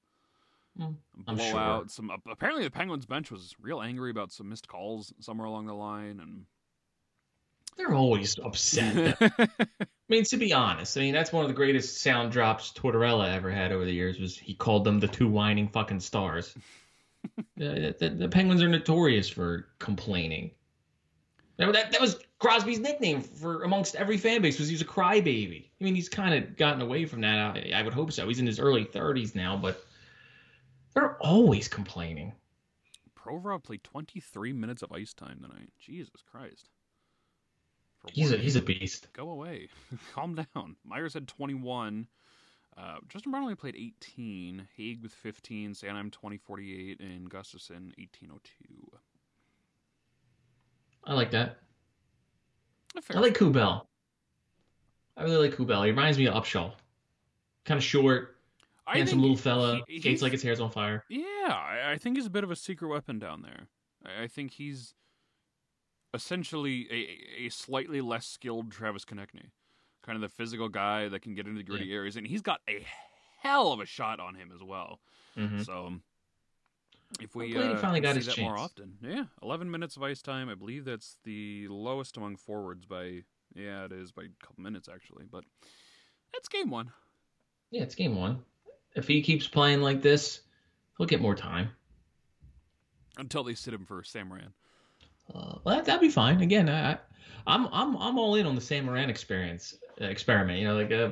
Mm, 0.81 0.95
I'm 1.27 1.37
blow 1.37 1.51
sure. 1.51 1.59
out 1.59 1.91
some. 1.91 2.11
Apparently, 2.31 2.65
the 2.65 2.71
Penguins 2.71 3.07
bench 3.07 3.31
was 3.31 3.55
real 3.61 3.81
angry 3.81 4.11
about 4.11 4.33
some 4.33 4.49
missed 4.49 4.69
calls 4.69 5.13
somewhere 5.21 5.47
along 5.47 5.67
the 5.67 5.75
line, 5.75 6.21
and 6.21 6.45
They're 7.77 7.95
always 7.95 8.39
upset. 8.39 9.17
I 9.39 9.49
mean, 10.09 10.25
to 10.25 10.37
be 10.37 10.53
honest, 10.53 10.97
I 10.97 11.01
mean 11.01 11.15
that's 11.15 11.33
one 11.33 11.45
of 11.45 11.49
the 11.49 11.55
greatest 11.55 12.01
sound 12.01 12.33
drops 12.33 12.73
Tortorella 12.73 13.35
ever 13.35 13.51
had 13.51 13.73
over 13.73 13.85
the 13.85 13.93
years. 13.93 14.21
Was 14.21 14.39
he 14.39 14.55
called 14.55 14.85
them 14.85 15.01
the 15.01 15.09
two 15.09 15.29
whining 15.29 15.69
fucking 15.69 16.01
stars? 16.01 16.55
the, 17.57 17.95
the, 17.99 18.11
the 18.11 18.29
Penguins 18.29 18.63
are 18.63 18.69
notorious 18.69 19.29
for 19.29 19.67
complaining. 19.79 20.53
That, 21.57 21.73
that, 21.73 21.91
that 21.91 22.01
was 22.01 22.21
Crosby's 22.39 22.79
nickname 22.79 23.21
for 23.21 23.65
amongst 23.65 23.97
every 23.97 24.17
fan 24.17 24.43
base 24.43 24.61
was 24.61 24.69
he 24.69 24.75
was 24.75 24.83
a 24.83 24.85
crybaby. 24.85 25.65
I 25.81 25.85
mean, 25.85 25.97
he's 25.97 26.09
kind 26.09 26.33
of 26.33 26.57
gotten 26.57 26.81
away 26.81 27.05
from 27.05 27.21
that. 27.23 27.57
I, 27.57 27.73
I 27.75 27.83
would 27.83 27.93
hope 27.93 28.13
so. 28.13 28.29
He's 28.29 28.39
in 28.39 28.47
his 28.47 28.61
early 28.61 28.85
30s 28.85 29.35
now, 29.35 29.57
but 29.57 29.85
they're 30.95 31.17
always 31.19 31.69
complaining. 31.69 32.33
Provorov 33.15 33.65
played 33.65 33.85
23 33.85 34.53
minutes 34.53 34.83
of 34.83 34.93
ice 34.93 35.13
time 35.13 35.39
tonight. 35.43 35.71
Jesus 35.79 36.23
Christ! 36.31 36.69
For 37.99 38.09
He's 38.13 38.33
a 38.33 38.37
he's 38.37 38.57
a 38.57 38.63
beast. 38.63 39.09
Go 39.13 39.31
away. 39.31 39.69
Calm 40.15 40.35
down. 40.35 40.77
Myers 40.85 41.15
had 41.15 41.29
21. 41.29 42.07
Uh, 42.77 42.97
Justin 43.09 43.33
Braun 43.33 43.43
only 43.43 43.57
played 43.57 43.75
18. 43.75 44.69
Hagg 44.77 45.03
with 45.03 45.13
15. 45.13 45.73
Sanheim 45.73 46.13
2048, 46.13 47.01
and 47.01 47.29
Gustafsson 47.29 47.93
1802. 47.99 48.99
I 51.05 51.15
like 51.15 51.33
that. 51.33 51.59
Fair. 53.03 53.17
I 53.17 53.21
like 53.21 53.35
Kubel. 53.35 53.87
I 55.17 55.23
really 55.25 55.49
like 55.49 55.57
Kubel. 55.57 55.83
He 55.85 55.91
reminds 55.91 56.19
me 56.19 56.27
of 56.27 56.35
Upshall. 56.35 56.73
Kind 57.65 57.79
of 57.79 57.85
short, 57.85 58.38
I 58.89 58.97
handsome 58.99 59.21
little 59.21 59.37
fella. 59.37 59.83
he- 59.87 60.01
skates 60.01 60.23
like 60.23 60.33
his 60.33 60.43
hair's 60.43 60.61
on 60.61 60.71
fire. 60.71 61.05
Yeah, 61.09 61.25
I, 61.51 61.93
I 61.93 61.97
think 61.99 62.17
he's 62.17 62.27
a 62.27 62.31
bit 62.31 62.45
of 62.45 62.51
a 62.51 62.57
secret 62.57 62.89
weapon 62.89 63.19
down 63.19 63.43
there. 63.43 63.69
I, 64.05 64.25
I 64.25 64.27
think 64.29 64.53
he's 64.53 64.95
essentially 66.15 66.87
a, 66.91 67.47
a 67.47 67.49
slightly 67.51 68.01
less 68.01 68.27
skilled 68.27 68.73
Travis 68.73 69.05
Konecny, 69.05 69.51
kind 70.03 70.17
of 70.17 70.23
the 70.23 70.29
physical 70.29 70.69
guy 70.69 71.09
that 71.09 71.21
can 71.23 71.35
get 71.35 71.47
into 71.47 71.59
the 71.59 71.65
gritty 71.65 71.93
areas, 71.93 72.17
and 72.17 72.27
he's 72.27 72.43
got 72.43 72.61
a 72.69 72.85
hell 73.41 73.73
of 73.73 73.81
a 73.81 73.87
shot 73.87 74.21
on 74.21 74.35
him 74.35 74.51
as 74.55 74.63
well. 74.63 75.01
hmm 75.37 75.63
So 75.63 75.95
if 77.21 77.35
we 77.35 77.57
uh, 77.57 77.77
finally 77.79 78.01
got 78.01 78.13
see 78.15 78.19
his 78.21 78.27
that 78.27 78.39
more 78.39 78.57
often, 78.57 78.99
yeah, 79.03 79.25
eleven 79.43 79.71
minutes 79.71 79.97
of 79.97 80.03
ice 80.03 80.23
time. 80.23 80.49
I 80.49 80.55
believe 80.55 80.85
that's 80.85 81.17
the 81.25 81.67
lowest 81.69 82.17
among 82.17 82.37
forwards 82.37 82.85
by 82.87 83.23
yeah, 83.55 83.85
it 83.87 83.93
is 83.93 84.13
by 84.13 84.23
a 84.25 84.45
couple 84.47 84.63
minutes 84.63 84.89
actually, 84.93 85.25
but 85.31 85.45
that's 86.33 86.49
game 86.49 86.71
one. 86.71 86.93
Yeah, 87.71 87.83
it's 87.83 87.95
game 87.95 88.15
one. 88.17 88.45
If 88.99 89.07
he 89.07 89.23
keeps 89.23 89.47
playing 89.47 89.81
like 89.81 90.03
this, 90.03 90.41
he'll 90.97 91.07
get 91.07 91.21
more 91.21 91.37
time. 91.37 91.71
Until 93.17 93.45
they 93.45 93.55
sit 93.55 93.73
him 93.73 93.87
for 93.87 94.03
Sam 94.03 94.29
Morin. 94.29 94.53
Uh, 95.33 95.59
well, 95.65 95.77
that, 95.77 95.85
that'd 95.85 96.01
be 96.01 96.09
fine. 96.09 96.41
Again, 96.41 96.69
I, 96.69 96.93
I- 96.93 96.99
I'm 97.47 97.67
I'm 97.73 97.97
I'm 97.97 98.19
all 98.19 98.35
in 98.35 98.45
on 98.47 98.55
the 98.55 98.61
Sam 98.61 98.85
Morin 98.87 99.09
experience 99.09 99.75
uh, 100.01 100.05
experiment. 100.05 100.59
You 100.59 100.67
know, 100.69 100.77
like 100.77 100.93
uh, 100.93 101.11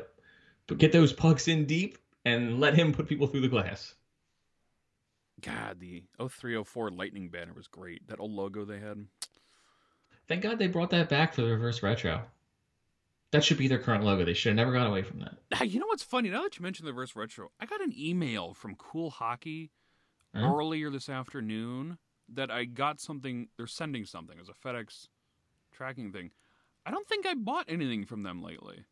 get 0.76 0.92
those 0.92 1.12
pucks 1.12 1.48
in 1.48 1.64
deep 1.64 1.96
and 2.26 2.60
let 2.60 2.74
him 2.74 2.92
put 2.92 3.08
people 3.08 3.26
through 3.26 3.40
the 3.40 3.48
glass. 3.48 3.94
God, 5.40 5.78
the 5.80 6.02
0304 6.18 6.90
Lightning 6.90 7.28
banner 7.28 7.54
was 7.54 7.68
great. 7.68 8.06
That 8.08 8.20
old 8.20 8.32
logo 8.32 8.64
they 8.64 8.80
had. 8.80 9.06
Thank 10.28 10.42
God 10.42 10.58
they 10.58 10.66
brought 10.66 10.90
that 10.90 11.08
back 11.08 11.32
for 11.32 11.42
the 11.42 11.48
reverse 11.52 11.82
retro. 11.82 12.22
That 13.36 13.44
should 13.44 13.58
be 13.58 13.68
their 13.68 13.78
current 13.78 14.02
logo. 14.02 14.24
They 14.24 14.32
should 14.32 14.48
have 14.48 14.56
never 14.56 14.72
got 14.72 14.86
away 14.86 15.02
from 15.02 15.18
that. 15.20 15.68
You 15.68 15.78
know 15.78 15.86
what's 15.88 16.02
funny? 16.02 16.30
Now 16.30 16.42
that 16.42 16.56
you 16.58 16.62
mentioned 16.62 16.88
the 16.88 16.92
reverse 16.94 17.14
retro, 17.14 17.50
I 17.60 17.66
got 17.66 17.82
an 17.82 17.92
email 17.94 18.54
from 18.54 18.74
Cool 18.76 19.10
Hockey 19.10 19.70
Huh? 20.34 20.54
earlier 20.54 20.88
this 20.88 21.10
afternoon 21.10 21.98
that 22.30 22.50
I 22.50 22.64
got 22.64 22.98
something. 22.98 23.48
They're 23.58 23.66
sending 23.66 24.06
something 24.06 24.38
as 24.40 24.48
a 24.48 24.52
FedEx 24.54 25.08
tracking 25.70 26.12
thing. 26.12 26.30
I 26.86 26.90
don't 26.90 27.06
think 27.06 27.26
I 27.26 27.34
bought 27.34 27.66
anything 27.68 28.06
from 28.06 28.22
them 28.22 28.42
lately. 28.42 28.84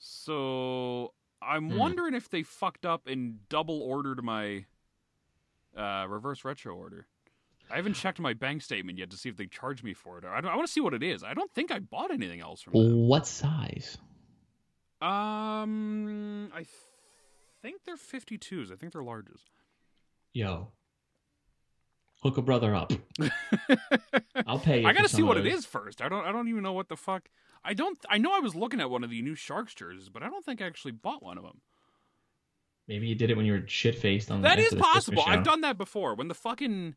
So 0.00 1.14
I'm 1.40 1.70
Hmm. 1.70 1.76
wondering 1.78 2.14
if 2.14 2.28
they 2.28 2.42
fucked 2.42 2.84
up 2.84 3.06
and 3.06 3.48
double 3.48 3.80
ordered 3.82 4.24
my 4.24 4.64
uh, 5.76 6.06
reverse 6.08 6.44
retro 6.44 6.74
order. 6.74 7.06
I 7.72 7.76
haven't 7.76 7.94
checked 7.94 8.20
my 8.20 8.34
bank 8.34 8.60
statement 8.62 8.98
yet 8.98 9.10
to 9.10 9.16
see 9.16 9.28
if 9.30 9.36
they 9.36 9.46
charged 9.46 9.82
me 9.82 9.94
for 9.94 10.18
it. 10.18 10.24
I, 10.24 10.40
don't- 10.40 10.50
I 10.52 10.56
want 10.56 10.66
to 10.66 10.72
see 10.72 10.80
what 10.80 10.92
it 10.94 11.02
is. 11.02 11.24
I 11.24 11.32
don't 11.34 11.50
think 11.54 11.70
I 11.72 11.78
bought 11.78 12.10
anything 12.12 12.40
else 12.40 12.60
from 12.60 12.74
them. 12.74 13.06
What 13.08 13.26
size? 13.26 13.96
Um, 15.00 16.50
I 16.54 16.58
th- 16.58 16.68
think 17.62 17.82
they're 17.84 17.96
52s. 17.96 18.72
I 18.72 18.76
think 18.76 18.92
they're 18.92 19.02
larges. 19.02 19.40
Yo, 20.32 20.68
hook 22.22 22.36
a 22.38 22.42
brother 22.42 22.74
up. 22.74 22.92
I'll 24.46 24.58
pay 24.58 24.80
you. 24.82 24.86
I 24.86 24.92
gotta 24.92 25.08
see 25.08 25.22
what 25.22 25.36
it 25.36 25.46
is 25.46 25.66
first. 25.66 26.00
I 26.00 26.08
don't. 26.08 26.24
I 26.24 26.32
don't 26.32 26.48
even 26.48 26.62
know 26.62 26.72
what 26.72 26.88
the 26.88 26.96
fuck. 26.96 27.28
I 27.64 27.74
don't. 27.74 27.98
I 28.08 28.18
know 28.18 28.32
I 28.32 28.38
was 28.38 28.54
looking 28.54 28.80
at 28.80 28.88
one 28.90 29.04
of 29.04 29.10
the 29.10 29.20
new 29.22 29.34
Sharks 29.34 29.74
jerseys, 29.74 30.08
but 30.08 30.22
I 30.22 30.28
don't 30.28 30.44
think 30.44 30.62
I 30.62 30.66
actually 30.66 30.92
bought 30.92 31.22
one 31.22 31.36
of 31.36 31.44
them. 31.44 31.60
Maybe 32.88 33.08
you 33.08 33.14
did 33.14 33.30
it 33.30 33.36
when 33.36 33.44
you 33.46 33.52
were 33.52 33.62
shit 33.66 33.94
faced 33.96 34.30
on. 34.30 34.40
That 34.42 34.58
after 34.58 34.76
is 34.76 34.80
possible. 34.82 35.22
I've 35.26 35.44
done 35.44 35.60
that 35.62 35.76
before. 35.76 36.14
When 36.14 36.28
the 36.28 36.34
fucking 36.34 36.94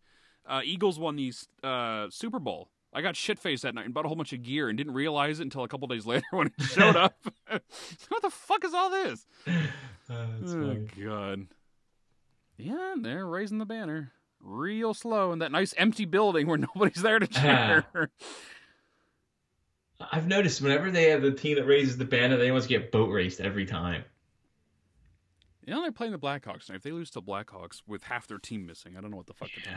uh, 0.48 0.62
Eagles 0.64 1.00
won 1.00 1.16
the 1.16 1.34
uh, 1.64 2.08
Super 2.10 2.40
Bowl, 2.40 2.70
I 2.94 3.02
got 3.02 3.16
shit 3.18 3.40
faced 3.40 3.64
that 3.64 3.76
night 3.76 3.86
and 3.86 3.94
bought 3.94 4.06
a 4.06 4.08
whole 4.08 4.16
bunch 4.16 4.32
of 4.32 4.42
gear 4.42 4.70
and 4.70 4.78
didn't 4.78 4.94
realize 4.94 5.40
it 5.42 5.44
until 5.44 5.64
a 5.64 5.68
couple 5.68 5.88
days 5.88 6.06
later 6.06 6.26
when 6.32 6.48
it 6.48 6.54
showed 6.64 6.96
up. 6.96 7.16
what 7.50 8.22
the 8.22 8.30
fuck 8.30 8.64
is 8.64 8.74
all 8.74 8.90
this? 8.90 9.28
Uh, 9.48 9.62
oh 10.10 10.48
funny. 10.48 10.88
god. 11.04 11.48
Yeah, 12.58 12.94
and 12.94 13.04
they're 13.04 13.26
raising 13.28 13.58
the 13.58 13.66
banner 13.66 14.14
real 14.40 14.94
slow 14.94 15.34
in 15.34 15.40
that 15.40 15.52
nice 15.52 15.74
empty 15.78 16.06
building 16.06 16.48
where 16.48 16.58
nobody's 16.58 17.02
there 17.02 17.20
to 17.20 17.28
cheer. 17.28 17.86
I've 20.12 20.28
noticed 20.28 20.62
whenever 20.62 20.92
they 20.92 21.10
have 21.10 21.22
the 21.22 21.32
team 21.32 21.56
that 21.56 21.66
raises 21.66 21.98
the 21.98 22.06
banner, 22.06 22.38
they 22.38 22.50
always 22.50 22.68
get 22.68 22.92
boat 22.92 23.10
raced 23.10 23.42
every 23.42 23.66
time. 23.66 24.04
you 25.66 25.74
know 25.74 25.82
they're 25.82 25.92
playing 25.92 26.12
the 26.14 26.20
Blackhawks 26.20 26.70
now. 26.70 26.76
If 26.76 26.84
they 26.84 26.92
lose 26.92 27.10
to 27.12 27.22
Blackhawks 27.22 27.82
with 27.88 28.04
half 28.04 28.28
their 28.28 28.38
team 28.38 28.66
missing, 28.66 28.96
I 28.98 29.02
don't 29.02 29.10
know 29.12 29.18
what 29.18 29.28
the 29.28 29.34
fuck 29.34 29.50
to 29.52 29.62
do. 29.62 29.70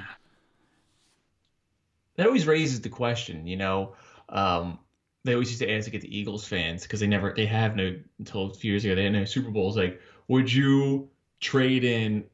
That 2.19 2.27
always 2.27 2.47
raises 2.47 2.81
the 2.81 2.89
question, 2.89 3.47
you 3.47 3.57
know. 3.57 3.95
Um, 4.29 4.81
they 5.25 5.35
always 5.35 5.49
used 5.49 5.61
to 5.61 5.71
ask 5.73 5.85
to 5.85 5.91
get 5.91 6.03
the 6.03 6.19
Eagles 6.19 6.47
fans 6.47 6.83
because 6.83 7.01
they 7.01 7.07
never, 7.07 7.33
they 7.35 7.47
have 7.47 7.77
no 7.77 7.97
until 8.19 8.51
a 8.51 8.55
few 8.55 8.73
years 8.73 8.85
ago 8.85 8.95
they 8.95 9.05
had 9.05 9.13
no 9.13 9.25
Super 9.25 9.51
Bowls. 9.51 9.77
Like, 9.77 10.01
would 10.27 10.53
you 10.53 11.09
trade 11.41 11.85
in 11.85 12.25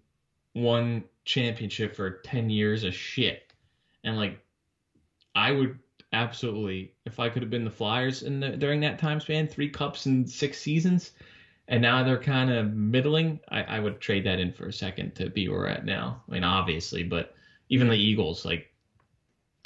one 0.55 1.05
championship 1.27 1.95
for 1.95 2.11
ten 2.25 2.49
years 2.49 2.83
of 2.83 2.95
shit? 2.95 3.53
And 4.05 4.17
like, 4.17 4.41
I 5.35 5.53
would 5.53 5.79
absolutely, 6.13 6.95
if 7.05 7.21
I 7.21 7.29
could 7.29 7.43
have 7.43 7.51
been 7.51 7.65
the 7.65 7.71
Flyers 7.71 8.23
in 8.23 8.41
the, 8.41 8.51
during 8.51 8.81
that 8.81 8.99
time 8.99 9.21
span, 9.21 9.49
three 9.49 9.69
cups 9.69 10.07
in 10.07 10.27
six 10.27 10.59
seasons, 10.59 11.13
and 11.69 11.83
now 11.83 12.03
they're 12.03 12.19
kind 12.19 12.51
of 12.51 12.73
middling. 12.73 13.39
I, 13.51 13.63
I 13.65 13.81
would 13.81 14.01
trade 14.01 14.25
that 14.25 14.39
in 14.39 14.51
for 14.53 14.67
a 14.67 14.73
second 14.73 15.15
to 15.17 15.29
be 15.29 15.49
where 15.49 15.59
we're 15.59 15.67
at 15.67 15.85
now. 15.85 16.23
I 16.27 16.33
mean, 16.33 16.45
obviously, 16.45 17.03
but 17.03 17.35
even 17.69 17.89
the 17.89 17.97
Eagles, 17.97 18.47
like, 18.47 18.71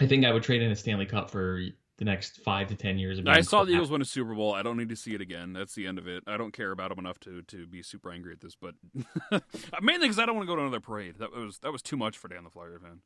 I 0.00 0.06
think 0.06 0.24
I 0.24 0.32
would 0.32 0.42
trade 0.42 0.62
in 0.62 0.70
a 0.70 0.76
Stanley 0.76 1.06
Cup 1.06 1.30
for 1.30 1.61
the 1.96 2.04
next 2.04 2.38
five 2.42 2.68
to 2.68 2.76
ten 2.76 2.98
years. 2.98 3.18
Of 3.18 3.26
I 3.26 3.40
saw 3.40 3.64
the. 3.64 3.72
Eagles 3.72 3.90
win 3.90 4.00
a 4.00 4.04
Super 4.04 4.34
Bowl. 4.34 4.54
I 4.54 4.62
don't 4.62 4.76
need 4.76 4.88
to 4.88 4.96
see 4.96 5.14
it 5.14 5.20
again. 5.20 5.52
That's 5.52 5.74
the 5.74 5.87
end 5.87 5.98
of 5.98 6.06
it. 6.06 6.22
I 6.26 6.37
don't 6.37 6.52
care 6.52 6.70
about 6.70 6.90
them 6.90 6.98
enough 7.00 7.18
to, 7.20 7.42
to 7.42 7.66
be 7.66 7.82
super 7.82 8.11
angry 8.11 8.32
at 8.32 8.40
this, 8.40 8.54
but 8.54 8.74
mainly 9.82 10.06
because 10.06 10.18
I 10.18 10.26
don't 10.26 10.37
want 10.37 10.46
to 10.46 10.52
go 10.52 10.56
to 10.56 10.62
another 10.62 10.80
parade. 10.80 11.16
That 11.18 11.32
was 11.32 11.58
that 11.58 11.72
was 11.72 11.82
too 11.82 11.96
much 11.96 12.16
for 12.16 12.28
Dan 12.28 12.44
the 12.44 12.50
Flyer 12.50 12.78
fan. 12.78 13.00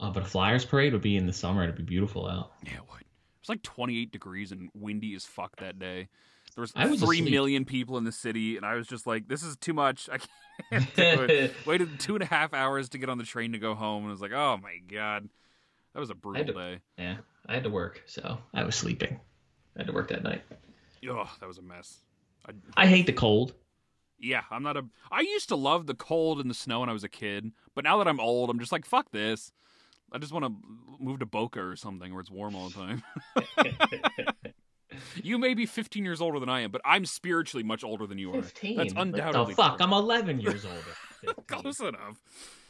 Uh, 0.00 0.10
but 0.10 0.22
a 0.22 0.26
Flyers 0.26 0.64
parade 0.64 0.92
would 0.92 1.02
be 1.02 1.16
in 1.16 1.26
the 1.26 1.32
summer. 1.32 1.62
It'd 1.62 1.76
be 1.76 1.82
beautiful 1.82 2.26
out. 2.26 2.52
Yeah, 2.64 2.76
it 2.76 2.90
would. 2.90 3.02
It 3.02 3.40
was 3.40 3.48
like 3.48 3.62
28 3.62 4.10
degrees 4.10 4.52
and 4.52 4.70
windy 4.74 5.14
as 5.14 5.24
fuck 5.24 5.56
that 5.56 5.78
day. 5.78 6.08
There 6.54 6.62
was 6.62 6.74
was 6.74 7.00
three 7.00 7.18
asleep. 7.18 7.30
million 7.30 7.64
people 7.64 7.96
in 7.98 8.04
the 8.04 8.12
city, 8.12 8.56
and 8.56 8.66
I 8.66 8.74
was 8.74 8.86
just 8.86 9.06
like, 9.06 9.28
"This 9.28 9.42
is 9.42 9.56
too 9.56 9.72
much. 9.72 10.08
I 10.10 10.18
can't 10.70 10.94
do 10.94 11.22
it." 11.22 11.54
Waited 11.66 11.98
two 11.98 12.14
and 12.14 12.22
a 12.22 12.26
half 12.26 12.52
hours 12.52 12.88
to 12.90 12.98
get 12.98 13.08
on 13.08 13.18
the 13.18 13.24
train 13.24 13.52
to 13.52 13.58
go 13.58 13.74
home, 13.74 14.02
and 14.02 14.10
I 14.10 14.12
was 14.12 14.20
like, 14.20 14.32
"Oh 14.32 14.58
my 14.62 14.78
god, 14.86 15.28
that 15.94 16.00
was 16.00 16.10
a 16.10 16.14
brutal 16.14 16.44
to- 16.46 16.52
day." 16.52 16.80
yeah, 16.98 17.16
I 17.46 17.54
had 17.54 17.64
to 17.64 17.70
work, 17.70 18.02
so 18.06 18.38
I 18.54 18.64
was 18.64 18.74
sleeping. 18.74 19.18
I 19.76 19.80
had 19.80 19.86
to 19.86 19.92
work 19.92 20.08
that 20.08 20.22
night. 20.22 20.42
Oh, 21.08 21.28
that 21.40 21.46
was 21.46 21.58
a 21.58 21.62
mess. 21.62 21.98
I, 22.46 22.52
I 22.76 22.86
hate 22.86 23.06
the 23.06 23.12
cold. 23.12 23.54
yeah, 24.18 24.42
I'm 24.50 24.62
not 24.62 24.76
a. 24.76 24.84
I 25.10 25.20
used 25.20 25.48
to 25.48 25.56
love 25.56 25.86
the 25.86 25.94
cold 25.94 26.40
and 26.40 26.48
the 26.50 26.54
snow 26.54 26.80
when 26.80 26.88
I 26.88 26.92
was 26.92 27.04
a 27.04 27.08
kid, 27.08 27.50
but 27.74 27.84
now 27.84 27.98
that 27.98 28.06
I'm 28.08 28.20
old, 28.20 28.50
I'm 28.50 28.58
just 28.58 28.72
like, 28.72 28.84
"Fuck 28.86 29.10
this." 29.12 29.52
I 30.14 30.18
just 30.18 30.30
want 30.32 30.44
to 30.44 30.52
move 31.00 31.20
to 31.20 31.26
Boca 31.26 31.60
or 31.64 31.74
something 31.74 32.12
where 32.12 32.20
it's 32.20 32.30
warm 32.30 32.54
all 32.54 32.68
the 32.68 32.74
time. 32.74 33.02
you 35.22 35.38
may 35.38 35.54
be 35.54 35.64
15 35.64 36.04
years 36.04 36.20
older 36.20 36.38
than 36.38 36.50
I 36.50 36.60
am, 36.60 36.70
but 36.70 36.82
I'm 36.84 37.06
spiritually 37.06 37.62
much 37.64 37.82
older 37.82 38.06
than 38.06 38.18
you 38.18 38.30
are. 38.34 38.42
Fifteen. 38.42 38.76
That's 38.76 38.92
What 38.94 39.02
undoubtedly 39.06 39.54
the 39.54 39.62
fuck? 39.62 39.78
true. 39.78 39.86
I'm 39.86 39.92
11 39.94 40.40
years 40.40 40.66
older. 40.66 41.34
Close 41.46 41.80
enough. 41.80 42.20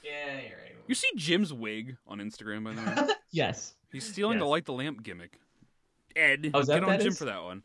Yeah, 0.03 0.35
you're 0.41 0.59
right. 0.59 0.75
You 0.89 0.95
see 0.95 1.09
Jim's 1.17 1.53
wig 1.53 1.97
on 2.07 2.19
Instagram, 2.19 2.65
by 2.65 2.73
the 2.75 3.03
way? 3.07 3.15
yes. 3.31 3.75
He's 3.93 4.11
stealing 4.11 4.39
the 4.39 4.45
light 4.47 4.65
the 4.65 4.73
lamp 4.73 5.03
gimmick. 5.03 5.39
Ed, 6.17 6.51
Oh, 6.53 6.61
is 6.61 6.67
that 6.67 6.81
get 6.81 6.89
on 6.89 6.99
Jim 6.99 7.09
is? 7.09 7.19
for 7.19 7.25
that 7.27 7.43
one. 7.43 7.63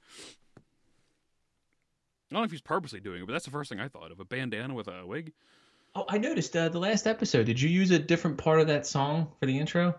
I 2.29 2.33
don't 2.33 2.41
know 2.41 2.45
if 2.45 2.51
he's 2.51 2.61
purposely 2.61 2.99
doing 2.99 3.21
it, 3.21 3.25
but 3.25 3.33
that's 3.33 3.45
the 3.45 3.51
first 3.51 3.69
thing 3.69 3.79
I 3.79 3.87
thought 3.87 4.11
of. 4.11 4.19
A 4.19 4.25
bandana 4.25 4.73
with 4.73 4.87
a 4.87 5.05
wig. 5.05 5.31
Oh, 5.95 6.05
I 6.09 6.17
noticed 6.17 6.55
uh, 6.55 6.69
the 6.69 6.79
last 6.79 7.07
episode. 7.07 7.45
Did 7.45 7.59
you 7.61 7.69
use 7.69 7.91
a 7.91 7.99
different 7.99 8.37
part 8.37 8.59
of 8.59 8.67
that 8.67 8.85
song 8.85 9.31
for 9.39 9.45
the 9.45 9.57
intro? 9.57 9.95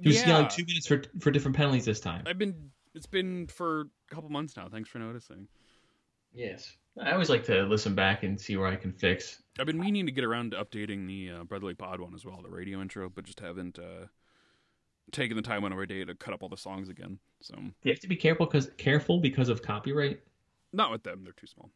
He 0.00 0.08
was 0.08 0.24
yelling 0.24 0.48
two 0.48 0.64
minutes 0.64 0.86
for 0.86 1.02
for 1.18 1.30
different 1.32 1.56
penalties 1.56 1.84
this 1.84 2.00
time. 2.00 2.24
I've 2.26 2.38
been. 2.38 2.70
It's 2.94 3.06
been 3.06 3.46
for 3.48 3.80
a 4.10 4.14
couple 4.14 4.30
months 4.30 4.56
now. 4.56 4.68
Thanks 4.68 4.88
for 4.88 4.98
noticing. 4.98 5.48
Yes. 6.32 6.76
I 7.02 7.12
always 7.12 7.30
like 7.30 7.44
to 7.44 7.62
listen 7.62 7.94
back 7.94 8.22
and 8.22 8.40
see 8.40 8.56
where 8.56 8.66
I 8.66 8.76
can 8.76 8.92
fix. 8.92 9.42
I've 9.58 9.66
been 9.66 9.78
meaning 9.78 10.06
to 10.06 10.12
get 10.12 10.24
around 10.24 10.52
to 10.52 10.64
updating 10.64 11.06
the 11.06 11.30
uh, 11.40 11.44
Brotherly 11.44 11.74
Pod 11.74 12.00
one 12.00 12.14
as 12.14 12.24
well, 12.24 12.40
the 12.42 12.48
radio 12.50 12.80
intro, 12.80 13.08
but 13.08 13.24
just 13.24 13.40
haven't 13.40 13.78
uh, 13.78 14.06
taken 15.12 15.36
the 15.36 15.42
time 15.42 15.64
on 15.64 15.72
every 15.72 15.86
day 15.86 16.04
to 16.04 16.14
cut 16.14 16.34
up 16.34 16.42
all 16.42 16.48
the 16.48 16.56
songs 16.56 16.88
again. 16.88 17.18
So 17.40 17.54
You 17.82 17.92
have 17.92 18.00
to 18.00 18.08
be 18.08 18.16
careful 18.16 18.46
because 18.46 18.70
careful 18.78 19.20
because 19.20 19.48
of 19.48 19.62
copyright. 19.62 20.20
not 20.72 20.90
with 20.90 21.02
them; 21.02 21.22
they're 21.24 21.32
too 21.32 21.46
small. 21.46 21.70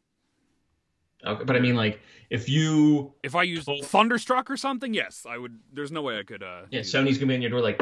Okay, 1.25 1.43
but 1.45 1.55
I 1.55 1.59
mean, 1.59 1.75
like, 1.75 2.01
if 2.29 2.49
you 2.49 3.13
If 3.23 3.33
I 3.35 3.43
use 3.43 3.63
Oh. 3.67 3.81
Thunderstruck 3.81 4.51
or 4.51 4.57
something, 4.57 4.93
yes, 4.93 5.25
I 5.29 5.37
would. 5.37 5.57
There's 5.71 5.91
no 5.91 6.01
way 6.01 6.19
I 6.19 6.23
could. 6.23 6.43
Uh, 6.43 6.63
yeah. 6.69 6.81
Sony's 6.81 7.17
gonna 7.17 7.27
be 7.29 7.35
in 7.35 7.41
your 7.41 7.51
door, 7.51 7.61
like, 7.61 7.79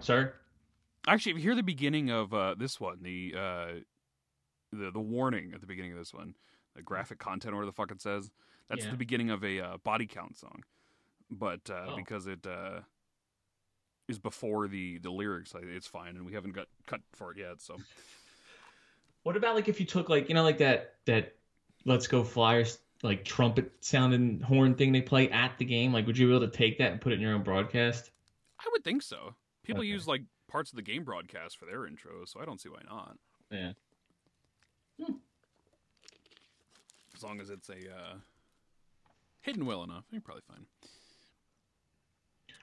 sir. 0.00 0.34
Actually, 1.06 1.32
if 1.32 1.38
you 1.38 1.42
hear 1.44 1.54
the 1.54 1.62
beginning 1.62 2.10
of 2.10 2.32
uh, 2.34 2.54
this 2.58 2.80
one, 2.80 2.98
the 3.02 3.34
uh, 3.36 3.66
the 4.72 4.90
the 4.90 5.00
warning 5.00 5.52
at 5.54 5.60
the 5.60 5.66
beginning 5.66 5.92
of 5.92 5.98
this 5.98 6.12
one, 6.12 6.34
the 6.74 6.82
graphic 6.82 7.18
content, 7.18 7.52
or 7.52 7.56
whatever 7.56 7.66
the 7.66 7.72
fuck 7.76 7.90
it 7.90 8.00
says, 8.02 8.30
that's 8.68 8.84
Yeah. 8.84 8.90
the 8.92 8.96
beginning 8.96 9.30
of 9.30 9.44
a 9.44 9.60
uh, 9.60 9.76
body 9.78 10.06
count 10.06 10.36
song. 10.38 10.62
But 11.30 11.68
uh, 11.70 11.86
Oh. 11.90 11.96
because 11.96 12.26
it 12.26 12.46
uh, 12.46 12.80
is 14.08 14.18
before 14.18 14.68
the 14.68 14.98
the 14.98 15.10
lyrics, 15.10 15.54
it's 15.56 15.86
fine, 15.86 16.16
and 16.16 16.26
we 16.26 16.32
haven't 16.34 16.52
got 16.52 16.68
cut 16.86 17.00
for 17.12 17.32
it 17.32 17.38
yet. 17.38 17.60
So, 17.60 17.76
what 19.22 19.36
about 19.36 19.54
like 19.54 19.68
if 19.68 19.80
you 19.80 19.86
took 19.86 20.08
like 20.08 20.28
you 20.28 20.34
know 20.34 20.42
like 20.42 20.58
that 20.58 20.96
that 21.06 21.36
Let's 21.84 22.06
Go 22.06 22.22
Flyers 22.24 22.78
like 23.02 23.24
trumpet 23.24 23.72
sounding 23.80 24.40
horn 24.40 24.74
thing 24.74 24.92
they 24.92 25.00
play 25.02 25.28
at 25.30 25.58
the 25.58 25.64
game? 25.64 25.92
Like, 25.92 26.06
would 26.06 26.16
you 26.18 26.26
be 26.28 26.34
able 26.36 26.46
to 26.46 26.56
take 26.56 26.78
that 26.78 26.92
and 26.92 27.00
put 27.00 27.12
it 27.12 27.16
in 27.16 27.20
your 27.22 27.34
own 27.34 27.42
broadcast? 27.42 28.10
I 28.60 28.64
would 28.72 28.84
think 28.84 29.02
so. 29.02 29.34
People 29.64 29.80
Okay. 29.80 29.88
use 29.88 30.06
like 30.06 30.22
parts 30.48 30.70
of 30.70 30.76
the 30.76 30.82
game 30.82 31.02
broadcast 31.02 31.56
for 31.56 31.64
their 31.66 31.80
intros, 31.80 32.28
so 32.28 32.40
I 32.40 32.44
don't 32.44 32.60
see 32.60 32.68
why 32.68 32.80
not. 32.88 33.16
Yeah. 33.50 33.72
As 37.22 37.24
long 37.24 37.40
as 37.40 37.50
it's 37.50 37.68
a 37.68 37.74
uh, 37.74 38.14
hidden 39.42 39.64
well 39.64 39.84
enough, 39.84 40.02
you're 40.10 40.20
probably 40.20 40.42
fine. 40.48 40.66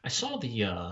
I 0.04 0.10
saw 0.10 0.36
the 0.36 0.65
uh 0.65 0.91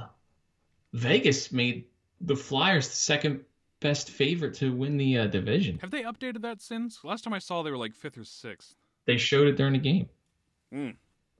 Vegas 0.93 1.51
made 1.51 1.83
the 2.21 2.37
Flyers 2.37 2.87
the 2.87 2.95
second 2.95 3.41
best 3.81 4.09
favorite 4.09 4.53
to 4.55 4.73
win 4.73 4.95
the 4.95 5.17
uh, 5.17 5.27
division. 5.27 5.79
Have 5.81 5.91
they 5.91 6.03
updated 6.03 6.43
that 6.43 6.61
since? 6.61 7.03
Last 7.03 7.25
time 7.25 7.33
I 7.33 7.39
saw, 7.39 7.61
they 7.61 7.69
were 7.69 7.77
like 7.77 7.93
fifth 7.93 8.17
or 8.17 8.23
sixth. 8.23 8.73
They 9.03 9.17
showed 9.17 9.47
it 9.47 9.57
during 9.57 9.73
the 9.73 9.79
game. 9.79 10.07
Mm. 10.73 10.91
I 10.91 10.95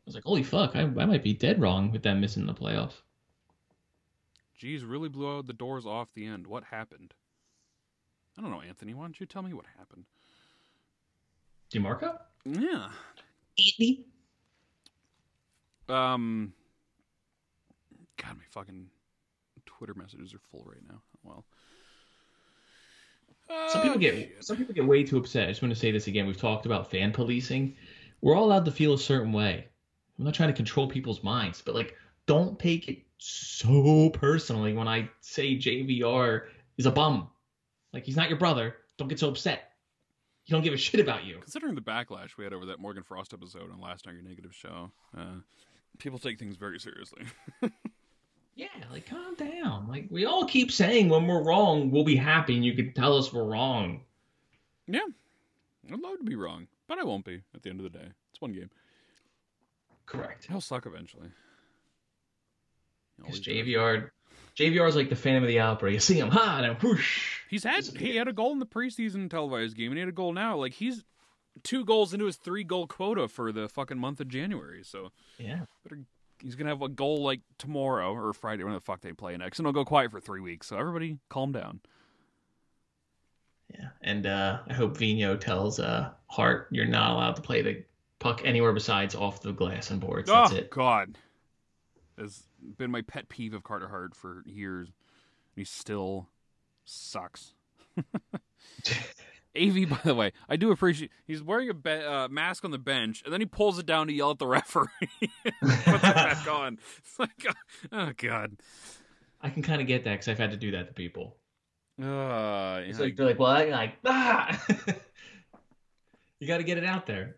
was 0.06 0.16
like, 0.16 0.26
holy 0.26 0.44
fuck, 0.44 0.76
I, 0.76 0.82
I 0.82 1.06
might 1.06 1.24
be 1.24 1.34
dead 1.34 1.62
wrong 1.62 1.94
with 1.94 2.04
them 2.04 2.20
missing 2.20 2.46
the 2.46 2.54
playoffs. 2.54 3.04
Geez, 4.58 4.84
really 4.84 5.08
blew 5.08 5.38
out 5.38 5.48
the 5.48 5.54
doors 5.54 5.86
off 5.86 6.14
the 6.14 6.26
end. 6.26 6.46
What 6.46 6.66
happened? 6.66 7.14
I 8.38 8.42
don't 8.42 8.52
know, 8.52 8.62
Anthony. 8.62 8.94
Why 8.94 9.04
don't 9.04 9.18
you 9.18 9.26
tell 9.26 9.44
me 9.44 9.54
what 9.54 9.66
happened? 9.78 10.04
DeMarco? 11.72 12.18
Yeah. 12.46 12.90
Anthony? 13.58 14.06
Um. 15.90 16.54
God, 18.22 18.36
my 18.38 18.44
fucking 18.50 18.88
Twitter 19.66 19.94
messages 19.94 20.34
are 20.34 20.40
full 20.52 20.66
right 20.66 20.82
now. 20.88 21.02
Well. 21.24 21.46
Some 23.70 23.82
people 23.82 23.96
Oh, 23.96 24.00
get 24.00 24.44
some 24.44 24.58
people 24.58 24.74
get 24.74 24.86
way 24.86 25.04
too 25.04 25.18
upset. 25.18 25.48
I 25.48 25.52
just 25.52 25.62
want 25.62 25.74
to 25.74 25.80
say 25.80 25.92
this 25.92 26.08
again. 26.08 26.28
We've 26.28 26.38
talked 26.38 26.66
about 26.66 26.92
fan 26.92 27.14
policing. 27.14 27.76
We're 28.22 28.36
all 28.36 28.46
allowed 28.46 28.66
to 28.66 28.72
feel 28.72 28.94
a 28.94 29.00
certain 29.00 29.32
way. 29.32 29.68
I'm 30.20 30.26
not 30.26 30.34
trying 30.34 30.50
to 30.50 30.56
control 30.56 30.88
people's 30.88 31.24
minds, 31.24 31.62
but 31.62 31.76
like, 31.76 31.96
don't 32.26 32.60
take 32.60 32.90
it 32.90 33.00
so 33.20 34.10
personally 34.10 34.74
when 34.74 34.88
I 34.88 35.10
say 35.22 35.56
JVR 35.56 36.48
is 36.78 36.86
a 36.88 36.92
bum. 36.92 37.30
Like 37.94 38.04
he's 38.04 38.18
not 38.18 38.28
your 38.30 38.38
brother. 38.38 38.76
Don't 38.98 39.08
get 39.08 39.20
so 39.20 39.30
upset. 39.30 39.72
He 40.48 40.54
don't 40.54 40.64
give 40.64 40.74
a 40.74 40.78
shit 40.78 41.02
about 41.02 41.26
you. 41.26 41.40
Considering 41.42 41.76
the 41.76 41.82
backlash 41.82 42.38
we 42.38 42.46
had 42.46 42.54
over 42.54 42.66
that 42.68 42.80
Morgan 42.80 43.04
Frost 43.04 43.34
episode 43.34 43.70
on 43.70 43.82
Last 43.82 44.06
Night 44.06 44.16
Your 44.16 44.24
Negative 44.24 44.56
show, 44.56 44.92
uh, 45.16 45.42
people 46.00 46.20
take 46.20 46.40
things 46.40 46.56
very 46.56 46.80
seriously. 46.80 47.24
Yeah, 48.56 48.70
like 48.90 49.06
calm 49.06 49.36
down. 49.36 49.88
Like 49.88 50.08
we 50.10 50.26
all 50.26 50.46
keep 50.46 50.72
saying 50.72 51.10
when 51.10 51.28
we're 51.28 51.44
wrong, 51.44 51.92
we'll 51.92 52.04
be 52.04 52.16
happy, 52.16 52.56
and 52.56 52.66
you 52.66 52.74
can 52.74 52.92
tell 52.92 53.16
us 53.16 53.32
we're 53.32 53.44
wrong. 53.44 54.02
yeah. 54.88 55.02
I'd 55.94 56.00
love 56.00 56.18
to 56.18 56.24
be 56.24 56.36
wrong, 56.36 56.68
but 56.88 56.98
I 56.98 57.04
won't 57.04 57.24
be 57.24 57.44
at 57.54 57.62
the 57.62 57.70
end 57.70 57.80
of 57.80 57.84
the 57.84 57.96
day. 57.96 58.08
It's 58.32 58.42
one 58.42 58.54
game. 58.54 58.72
Correct. 60.08 60.48
He'll 60.48 60.60
suck 60.60 60.88
eventually. 60.88 61.30
Because. 63.20 63.40
JVR, 63.42 64.10
JVR 64.58 64.88
is 64.88 64.96
like 64.96 65.10
the 65.10 65.16
Phantom 65.16 65.44
of 65.44 65.48
the 65.48 65.60
Opera. 65.60 65.92
You 65.94 66.00
see 66.00 66.20
him, 66.20 66.30
ha, 66.30 66.58
and 66.58 66.66
then 66.66 66.76
whoosh. 66.82 67.42
He's 67.48 67.64
had 67.64 67.84
he 67.86 68.16
had 68.16 68.28
a 68.28 68.34
goal 68.34 68.52
in 68.52 68.60
the 68.60 68.66
preseason 68.66 69.30
televised 69.30 69.78
game, 69.78 69.92
and 69.92 69.98
he 69.98 70.00
had 70.00 70.10
a 70.10 70.14
goal 70.14 70.34
now. 70.34 70.58
Like 70.58 70.74
he's 70.74 71.06
two 71.64 71.86
goals 71.86 72.14
into 72.14 72.26
his 72.26 72.38
three 72.38 72.64
goal 72.64 72.88
quota 72.88 73.28
for 73.28 73.52
the 73.52 73.70
fucking 73.70 74.00
month 74.00 74.20
of 74.20 74.28
January. 74.28 74.84
So 74.84 75.12
Yeah. 75.38 75.62
better, 75.84 76.02
he's 76.42 76.56
gonna 76.56 76.72
have 76.72 76.82
a 76.82 76.90
goal 76.90 77.24
like 77.24 77.42
tomorrow 77.60 78.14
or 78.14 78.34
Friday, 78.34 78.64
when 78.64 78.74
the 78.74 78.80
fuck 78.80 79.02
they 79.02 79.14
play 79.14 79.38
next, 79.38 79.60
and 79.60 79.68
he'll 79.68 79.74
go 79.74 79.86
quiet 79.86 80.12
for 80.12 80.20
three 80.20 80.42
weeks. 80.42 80.68
So 80.68 80.78
everybody, 80.78 81.20
calm 81.30 81.52
down. 81.52 81.82
Yeah, 83.74 83.90
and 84.02 84.26
uh, 84.26 84.60
I 84.68 84.74
hope 84.74 84.98
Vino 84.98 85.36
tells 85.36 85.80
uh, 85.80 86.12
Hart 86.28 86.68
you're 86.72 86.86
not 86.86 87.12
allowed 87.12 87.36
to 87.36 87.42
play 87.42 87.62
the 87.62 87.84
puck 88.20 88.42
anywhere 88.44 88.74
besides 88.74 89.14
off 89.14 89.42
the 89.42 89.52
glass 89.52 89.92
and 89.92 90.00
boards. 90.00 90.30
That's 90.30 90.54
oh 90.54 90.56
it. 90.56 90.70
God, 90.70 91.18
has 92.18 92.44
been 92.78 92.92
my 92.92 93.02
pet 93.02 93.30
peeve 93.30 93.54
of 93.54 93.64
Carter 93.64 93.88
Hart 93.90 94.16
for 94.16 94.44
years. 94.46 94.90
He 95.56 95.64
still 95.64 96.28
sucks. 96.86 97.54
AV, 99.60 99.90
by 99.90 100.00
the 100.04 100.14
way, 100.14 100.34
I 100.48 100.56
do 100.56 100.70
appreciate. 100.72 101.10
He's 101.26 101.42
wearing 101.42 101.70
a 101.70 101.74
be- 101.74 101.90
uh, 101.92 102.28
mask 102.28 102.64
on 102.64 102.70
the 102.72 102.78
bench, 102.78 103.24
and 103.24 103.34
then 103.34 103.42
he 103.42 103.46
pulls 103.48 103.80
it 103.80 103.88
down 103.88 104.06
to 104.08 104.14
yell 104.14 104.30
at 104.32 104.38
the 104.38 104.46
referee. 104.48 104.88
Puts 105.20 105.34
it 105.88 106.02
back 106.02 106.48
on. 106.52 106.78
It's 107.00 107.18
like, 107.18 107.46
oh 107.92 108.12
god. 108.18 108.58
I 109.42 109.50
can 109.50 109.64
kind 109.64 109.82
of 109.82 109.88
get 109.88 110.04
that 110.04 110.12
because 110.14 110.28
I've 110.28 110.38
had 110.38 110.52
to 110.52 110.58
do 110.58 110.72
that 110.72 110.88
to 110.88 110.94
people. 110.94 111.38
Uh, 112.02 112.82
It's 112.86 113.00
like 113.00 113.16
they're 113.16 113.26
like, 113.26 113.40
well, 113.40 113.50
I 113.52 113.66
like 113.66 113.96
ah. 114.06 114.66
you 116.40 116.48
got 116.48 116.58
to 116.58 116.64
get 116.64 116.78
it 116.78 116.86
out 116.86 117.08
there. 117.08 117.38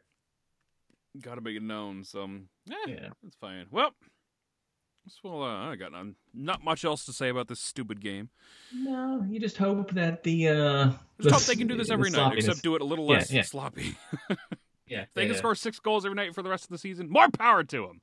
gotta 1.22 1.40
make 1.42 1.56
it 1.56 1.64
known. 1.64 2.04
So, 2.04 2.28
yeah, 2.66 2.76
Yeah. 2.88 3.10
that's 3.24 3.36
fine. 3.38 3.68
Well, 3.72 3.92
will, 5.24 5.44
uh, 5.44 5.72
I 5.72 5.76
got 5.76 5.92
none, 5.92 6.16
not 6.34 6.64
much 6.64 6.86
else 6.86 7.06
to 7.06 7.14
say 7.14 7.30
about 7.30 7.48
this 7.48 7.60
stupid 7.60 8.00
game. 8.02 8.30
No, 8.74 9.26
you 9.30 9.40
just 9.40 9.58
hope 9.58 9.92
that 9.92 10.24
the 10.24 10.48
uh, 10.50 10.86
Just 10.86 10.98
the 11.20 11.32
hope 11.32 11.42
they 11.44 11.56
can 11.56 11.68
do 11.68 11.76
this 11.78 11.90
every 11.90 12.10
night, 12.12 12.18
sloppiness- 12.18 12.46
except 12.46 12.64
do 12.64 12.76
it 12.76 12.82
a 12.82 12.86
little 12.86 13.08
less 13.08 13.32
yeah. 13.32 13.42
sloppy. 13.42 13.96
yeah, 14.88 15.02
If 15.02 15.14
they 15.14 15.24
can 15.26 15.32
yeah. 15.34 15.38
score 15.38 15.56
six 15.56 15.80
goals 15.80 16.06
every 16.06 16.16
night 16.16 16.36
for 16.36 16.44
the 16.44 16.50
rest 16.50 16.66
of 16.66 16.70
the 16.70 16.78
season, 16.78 17.10
more 17.10 17.30
power 17.30 17.64
to 17.64 17.88
them. 17.88 18.02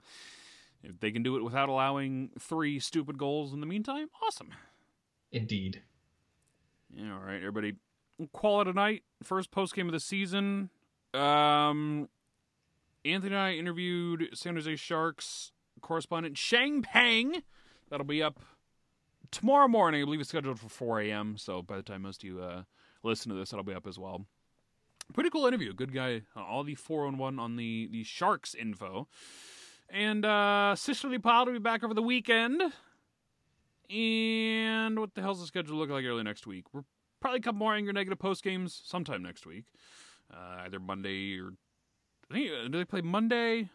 If 0.82 1.00
they 1.00 1.10
can 1.10 1.22
do 1.22 1.36
it 1.36 1.42
without 1.42 1.68
allowing 1.68 2.30
three 2.38 2.78
stupid 2.80 3.18
goals 3.18 3.52
in 3.52 3.60
the 3.60 3.66
meantime, 3.66 4.08
awesome. 4.24 4.50
Indeed. 5.32 5.82
Yeah, 6.94 7.14
all 7.14 7.20
right, 7.20 7.36
everybody. 7.36 7.74
We'll 8.18 8.28
call 8.28 8.60
it 8.60 8.68
a 8.68 8.72
night. 8.72 9.02
First 9.22 9.50
post 9.50 9.74
game 9.74 9.86
of 9.86 9.92
the 9.92 10.00
season. 10.00 10.70
Um, 11.12 12.08
Anthony 13.04 13.34
and 13.34 13.42
I 13.42 13.52
interviewed 13.54 14.28
San 14.34 14.54
Jose 14.54 14.76
Sharks 14.76 15.52
correspondent 15.80 16.38
Sheng 16.38 16.82
Peng. 16.82 17.42
That'll 17.90 18.06
be 18.06 18.22
up 18.22 18.40
tomorrow 19.30 19.68
morning. 19.68 20.02
I 20.02 20.04
believe 20.04 20.20
it's 20.20 20.28
scheduled 20.28 20.58
for 20.58 20.68
4 20.68 21.00
a.m. 21.02 21.36
So 21.36 21.62
by 21.62 21.76
the 21.76 21.82
time 21.82 22.02
most 22.02 22.22
of 22.22 22.28
you 22.28 22.40
uh, 22.40 22.62
listen 23.02 23.30
to 23.30 23.36
this, 23.36 23.50
that'll 23.50 23.64
be 23.64 23.74
up 23.74 23.86
as 23.86 23.98
well. 23.98 24.26
Pretty 25.14 25.30
cool 25.30 25.46
interview. 25.46 25.72
Good 25.72 25.94
guy. 25.94 26.22
Uh, 26.36 26.42
all 26.42 26.64
the 26.64 26.74
401 26.74 27.14
on 27.14 27.18
1 27.36 27.44
on 27.44 27.56
the, 27.56 27.88
the 27.90 28.02
Sharks 28.02 28.54
info. 28.54 29.08
And 29.88 30.24
uh, 30.24 30.74
Sisterly 30.74 31.18
Pod 31.18 31.46
will 31.46 31.54
be 31.54 31.60
back 31.60 31.84
over 31.84 31.94
the 31.94 32.02
weekend. 32.02 32.60
And 33.88 34.98
what 34.98 35.14
the 35.14 35.22
hell's 35.22 35.40
the 35.40 35.46
schedule 35.46 35.76
look 35.76 35.90
like 35.90 36.04
early 36.04 36.24
next 36.24 36.46
week? 36.46 36.64
We're 36.72 36.82
probably 37.20 37.38
a 37.38 37.42
couple 37.42 37.58
more 37.58 37.74
Angry 37.74 37.92
Negative 37.92 38.18
post 38.18 38.42
games 38.42 38.80
sometime 38.84 39.22
next 39.22 39.46
week. 39.46 39.64
Uh, 40.32 40.62
either 40.64 40.80
Monday 40.80 41.38
or. 41.38 41.52
I 42.28 42.34
think, 42.34 42.50
uh, 42.50 42.68
do 42.68 42.78
they 42.78 42.84
play 42.84 43.02
Monday? 43.02 43.70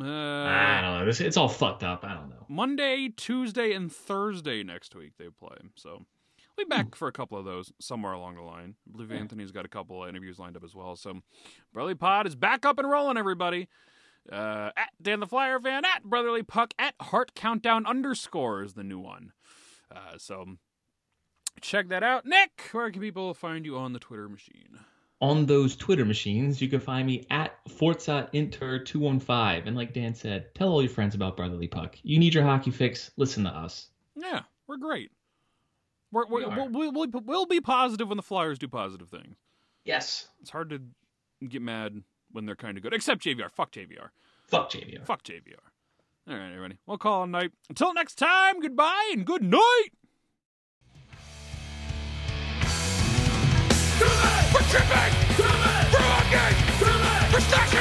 Uh, 0.00 0.04
I 0.04 0.80
don't 0.80 0.98
know. 1.00 1.04
This 1.04 1.20
it's 1.20 1.36
all 1.36 1.48
fucked 1.48 1.82
up. 1.82 2.04
I 2.04 2.14
don't 2.14 2.30
know. 2.30 2.46
Monday, 2.48 3.08
Tuesday, 3.14 3.72
and 3.72 3.92
Thursday 3.92 4.62
next 4.62 4.94
week 4.94 5.12
they 5.18 5.26
play. 5.28 5.56
So 5.76 6.04
we'll 6.56 6.66
be 6.66 6.68
back 6.68 6.94
for 6.94 7.08
a 7.08 7.12
couple 7.12 7.36
of 7.38 7.44
those 7.44 7.72
somewhere 7.78 8.12
along 8.12 8.36
the 8.36 8.42
line. 8.42 8.74
I 8.88 8.92
believe 8.92 9.10
Yeah. 9.10 9.18
Anthony's 9.18 9.52
got 9.52 9.66
a 9.66 9.68
couple 9.68 10.02
of 10.02 10.08
interviews 10.08 10.38
lined 10.38 10.56
up 10.56 10.64
as 10.64 10.74
well. 10.74 10.96
So 10.96 11.20
Brotherly 11.74 11.94
Pod 11.94 12.26
is 12.26 12.34
back 12.34 12.64
up 12.64 12.78
and 12.78 12.88
rolling, 12.90 13.18
everybody. 13.18 13.68
Uh, 14.30 14.70
at 14.76 14.90
Dan 15.02 15.20
the 15.20 15.26
Flyer 15.26 15.58
fan, 15.60 15.84
at 15.84 16.04
Brotherly 16.04 16.42
Puck, 16.44 16.72
at 16.78 16.94
Hart 17.00 17.34
Countdown 17.34 17.84
underscore 17.84 18.62
is 18.62 18.74
the 18.74 18.84
new 18.84 19.00
one. 19.00 19.32
Uh, 19.94 20.16
so 20.16 20.46
check 21.60 21.88
that 21.88 22.02
out. 22.04 22.24
Nick, 22.24 22.68
where 22.72 22.90
can 22.90 23.02
people 23.02 23.34
find 23.34 23.66
you 23.66 23.76
on 23.76 23.92
the 23.92 23.98
Twitter 23.98 24.28
machine? 24.28 24.78
On 25.20 25.44
those 25.46 25.76
Twitter 25.76 26.04
machines, 26.04 26.62
you 26.62 26.68
can 26.68 26.80
find 26.80 27.06
me 27.06 27.26
at 27.30 27.51
Forza 27.68 28.28
Inter 28.32 28.78
215. 28.78 29.66
And 29.66 29.76
like 29.76 29.92
Dan 29.92 30.14
said, 30.14 30.54
tell 30.54 30.68
all 30.68 30.82
your 30.82 30.90
friends 30.90 31.14
about 31.14 31.36
Brotherly 31.36 31.68
Puck. 31.68 31.96
You 32.02 32.18
need 32.18 32.34
your 32.34 32.44
hockey 32.44 32.70
fix. 32.70 33.10
Listen 33.16 33.44
to 33.44 33.50
us. 33.50 33.88
Yeah, 34.16 34.40
we're 34.66 34.78
great. 34.78 35.10
We're, 36.10 36.26
we're, 36.26 36.40
we 36.40 36.56
will 36.56 36.68
we'll, 36.68 36.92
we'll, 36.92 37.22
we'll 37.24 37.46
be 37.46 37.60
positive 37.60 38.08
when 38.08 38.16
the 38.16 38.22
Flyers 38.22 38.58
do 38.58 38.68
positive 38.68 39.08
things. 39.08 39.36
Yes. 39.84 40.28
It's 40.40 40.50
hard 40.50 40.70
to 40.70 40.80
get 41.46 41.62
mad 41.62 42.02
when 42.30 42.46
they're 42.46 42.56
kind 42.56 42.76
of 42.76 42.82
good, 42.82 42.92
except 42.92 43.22
JVR. 43.22 43.50
Fuck 43.50 43.72
JVR. 43.72 44.08
Fuck 44.46 44.70
JVR. 44.70 45.04
Fuck 45.04 45.22
JVR. 45.22 45.54
All 46.28 46.36
right, 46.36 46.52
everybody. 46.52 46.78
We'll 46.86 46.98
call 46.98 47.24
it 47.24 47.28
night. 47.28 47.50
Until 47.68 47.94
next 47.94 48.16
time, 48.16 48.60
goodbye 48.60 49.10
and 49.12 49.24
good 49.24 49.42
night. 49.42 49.88
We're 54.52 54.60
tripping! 54.68 55.14
We're 55.38 56.08
walking! 56.08 56.61
superstar 57.32 57.71